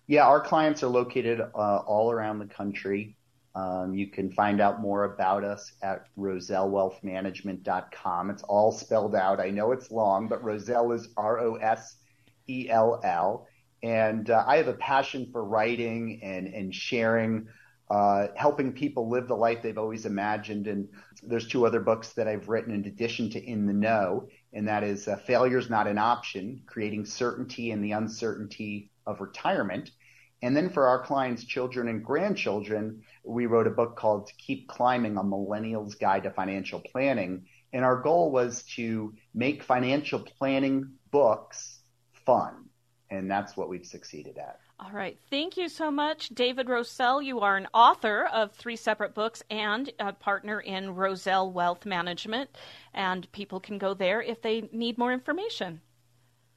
Yeah, 0.06 0.26
our 0.26 0.40
clients 0.40 0.82
are 0.82 0.88
located 0.88 1.40
uh, 1.40 1.82
all 1.86 2.10
around 2.10 2.38
the 2.38 2.46
country. 2.46 3.16
Um, 3.54 3.94
you 3.94 4.06
can 4.06 4.32
find 4.32 4.62
out 4.62 4.80
more 4.80 5.04
about 5.04 5.44
us 5.44 5.72
at 5.82 6.06
rosellwealthmanagement.com. 6.18 8.30
It's 8.30 8.42
all 8.44 8.72
spelled 8.72 9.14
out. 9.14 9.40
I 9.40 9.50
know 9.50 9.72
it's 9.72 9.90
long, 9.90 10.26
but 10.26 10.42
Rosell 10.42 10.92
is 10.92 11.10
R 11.18 11.38
O 11.38 11.56
S 11.56 11.96
E 12.48 12.70
L 12.70 12.98
L. 13.04 13.46
And 13.82 14.30
uh, 14.30 14.44
I 14.46 14.56
have 14.58 14.68
a 14.68 14.74
passion 14.74 15.28
for 15.32 15.44
writing 15.44 16.20
and, 16.22 16.46
and 16.46 16.74
sharing, 16.74 17.48
uh, 17.90 18.28
helping 18.36 18.72
people 18.72 19.10
live 19.10 19.26
the 19.26 19.34
life 19.34 19.60
they've 19.62 19.78
always 19.78 20.06
imagined. 20.06 20.68
And 20.68 20.88
there's 21.22 21.48
two 21.48 21.66
other 21.66 21.80
books 21.80 22.12
that 22.12 22.28
I've 22.28 22.48
written 22.48 22.72
in 22.74 22.84
addition 22.84 23.30
to 23.30 23.44
In 23.44 23.66
the 23.66 23.72
Know, 23.72 24.28
and 24.52 24.68
that 24.68 24.84
is 24.84 25.08
uh, 25.08 25.16
Failure 25.16 25.58
is 25.58 25.68
Not 25.68 25.88
an 25.88 25.98
Option, 25.98 26.62
Creating 26.66 27.04
Certainty 27.04 27.72
in 27.72 27.82
the 27.82 27.92
Uncertainty 27.92 28.90
of 29.06 29.20
Retirement. 29.20 29.90
And 30.42 30.56
then 30.56 30.70
for 30.70 30.86
our 30.86 31.04
clients' 31.04 31.44
children 31.44 31.88
and 31.88 32.04
grandchildren, 32.04 33.02
we 33.24 33.46
wrote 33.46 33.68
a 33.68 33.70
book 33.70 33.96
called 33.96 34.30
Keep 34.38 34.68
Climbing, 34.68 35.16
a 35.16 35.22
Millennial's 35.22 35.94
Guide 35.94 36.24
to 36.24 36.30
Financial 36.30 36.80
Planning. 36.80 37.46
And 37.72 37.84
our 37.84 38.00
goal 38.00 38.30
was 38.32 38.64
to 38.74 39.14
make 39.34 39.62
financial 39.62 40.18
planning 40.18 40.94
books 41.10 41.80
fun. 42.26 42.68
And 43.12 43.30
that's 43.30 43.58
what 43.58 43.68
we've 43.68 43.84
succeeded 43.84 44.38
at. 44.38 44.58
All 44.80 44.90
right. 44.90 45.18
Thank 45.28 45.58
you 45.58 45.68
so 45.68 45.90
much, 45.90 46.30
David 46.30 46.66
Rosell. 46.66 47.22
You 47.22 47.40
are 47.40 47.58
an 47.58 47.68
author 47.74 48.24
of 48.32 48.52
three 48.52 48.74
separate 48.74 49.14
books 49.14 49.42
and 49.50 49.92
a 49.98 50.14
partner 50.14 50.60
in 50.60 50.94
Rosell 50.94 51.52
Wealth 51.52 51.84
Management. 51.84 52.48
And 52.94 53.30
people 53.32 53.60
can 53.60 53.76
go 53.76 53.92
there 53.92 54.22
if 54.22 54.40
they 54.40 54.66
need 54.72 54.96
more 54.96 55.12
information. 55.12 55.82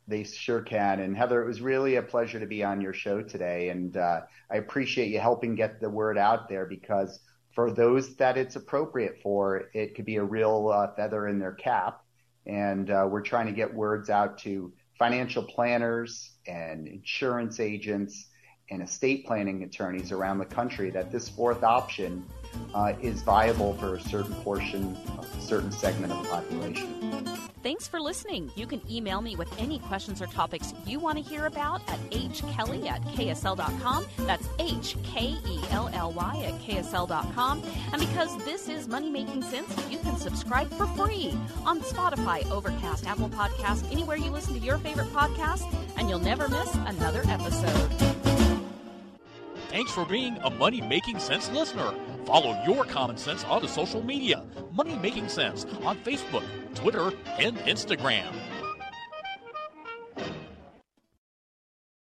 They 0.08 0.24
sure 0.24 0.62
can. 0.62 1.02
And 1.02 1.18
Heather, 1.18 1.44
it 1.44 1.46
was 1.46 1.60
really 1.60 1.98
a 1.98 2.02
pleasure 2.02 2.40
to 2.40 2.46
be 2.46 2.64
on 2.64 2.80
your 2.80 2.94
show 2.94 3.22
today. 3.22 3.68
And 3.68 3.98
uh, 3.98 4.22
I 4.50 4.56
appreciate 4.56 5.10
you 5.10 5.20
helping 5.20 5.56
get 5.56 5.82
the 5.82 5.90
word 5.90 6.18
out 6.18 6.48
there 6.48 6.66
because 6.66 7.20
for 7.54 7.70
those 7.70 8.16
that 8.16 8.38
it's 8.38 8.56
appropriate 8.56 9.20
for, 9.22 9.70
it 9.74 9.94
could 9.94 10.06
be 10.06 10.16
a 10.16 10.24
real 10.24 10.70
uh, 10.74 10.96
feather 10.96 11.28
in 11.28 11.38
their 11.38 11.54
cap. 11.54 12.02
And 12.46 12.90
uh, 12.90 13.08
we're 13.10 13.24
trying 13.24 13.48
to 13.48 13.52
get 13.52 13.74
words 13.74 14.10
out 14.10 14.38
to 14.40 14.72
financial 14.98 15.44
planners 15.44 16.32
and 16.48 16.88
insurance 16.88 17.60
agents 17.60 18.28
and 18.72 18.82
estate 18.82 19.26
planning 19.26 19.64
attorneys 19.64 20.12
around 20.12 20.40
the 20.40 20.46
country 20.46 20.90
that 20.90 21.12
this 21.12 21.30
fourth 21.30 21.64
option 21.64 22.26
uh, 22.74 22.94
is 23.02 23.22
viable 23.22 23.74
for 23.76 23.96
a 23.96 24.02
certain 24.02 24.34
portion, 24.36 24.98
of 25.18 25.38
a 25.38 25.42
certain 25.42 25.72
segment 25.72 26.12
of 26.12 26.24
the 26.24 26.30
population. 26.30 27.46
Thanks 27.66 27.88
for 27.88 28.00
listening. 28.00 28.52
You 28.56 28.68
can 28.68 28.80
email 28.88 29.22
me 29.22 29.36
with 29.36 29.50
any 29.60 29.80
questions 29.80 30.22
or 30.22 30.28
topics 30.28 30.72
you 30.86 31.00
want 31.00 31.18
to 31.18 31.24
hear 31.24 31.48
about 31.48 31.82
at 31.90 32.00
hkelly 32.12 32.88
at 32.88 33.02
ksl.com. 33.02 34.06
That's 34.20 34.48
H 34.60 34.96
K 35.04 35.36
E 35.48 35.60
L 35.72 35.90
L 35.94 36.12
Y 36.12 36.44
at 36.48 36.62
ksl.com. 36.62 37.64
And 37.92 38.00
because 38.00 38.38
this 38.46 38.70
is 38.70 38.88
Money 38.88 39.10
Making 39.10 39.42
Sense, 39.42 39.76
you 39.90 39.98
can 39.98 40.16
subscribe 40.16 40.72
for 40.74 40.86
free 40.90 41.36
on 41.66 41.82
Spotify, 41.82 42.48
Overcast, 42.52 43.08
Apple 43.08 43.30
Podcast, 43.30 43.92
anywhere 43.92 44.18
you 44.18 44.30
listen 44.30 44.54
to 44.54 44.60
your 44.60 44.78
favorite 44.78 45.12
podcast, 45.12 45.66
and 45.98 46.10
you'll 46.10 46.20
never 46.20 46.48
miss 46.48 46.76
another 46.86 47.24
episode. 47.28 47.92
Thanks 49.70 49.92
for 49.92 50.06
being 50.06 50.38
a 50.44 50.50
Money 50.50 50.80
Making 50.82 51.20
Sense 51.20 51.52
listener. 51.52 51.94
Follow 52.26 52.58
your 52.66 52.86
common 52.86 53.18
sense 53.18 53.44
on 53.44 53.62
the 53.62 53.68
social 53.68 54.02
media. 54.04 54.44
Money 54.72 54.96
Making 54.96 55.28
Sense 55.28 55.66
on 55.84 55.98
Facebook, 55.98 56.46
Twitter, 56.76 57.12
and 57.40 57.58
Instagram. 57.60 58.34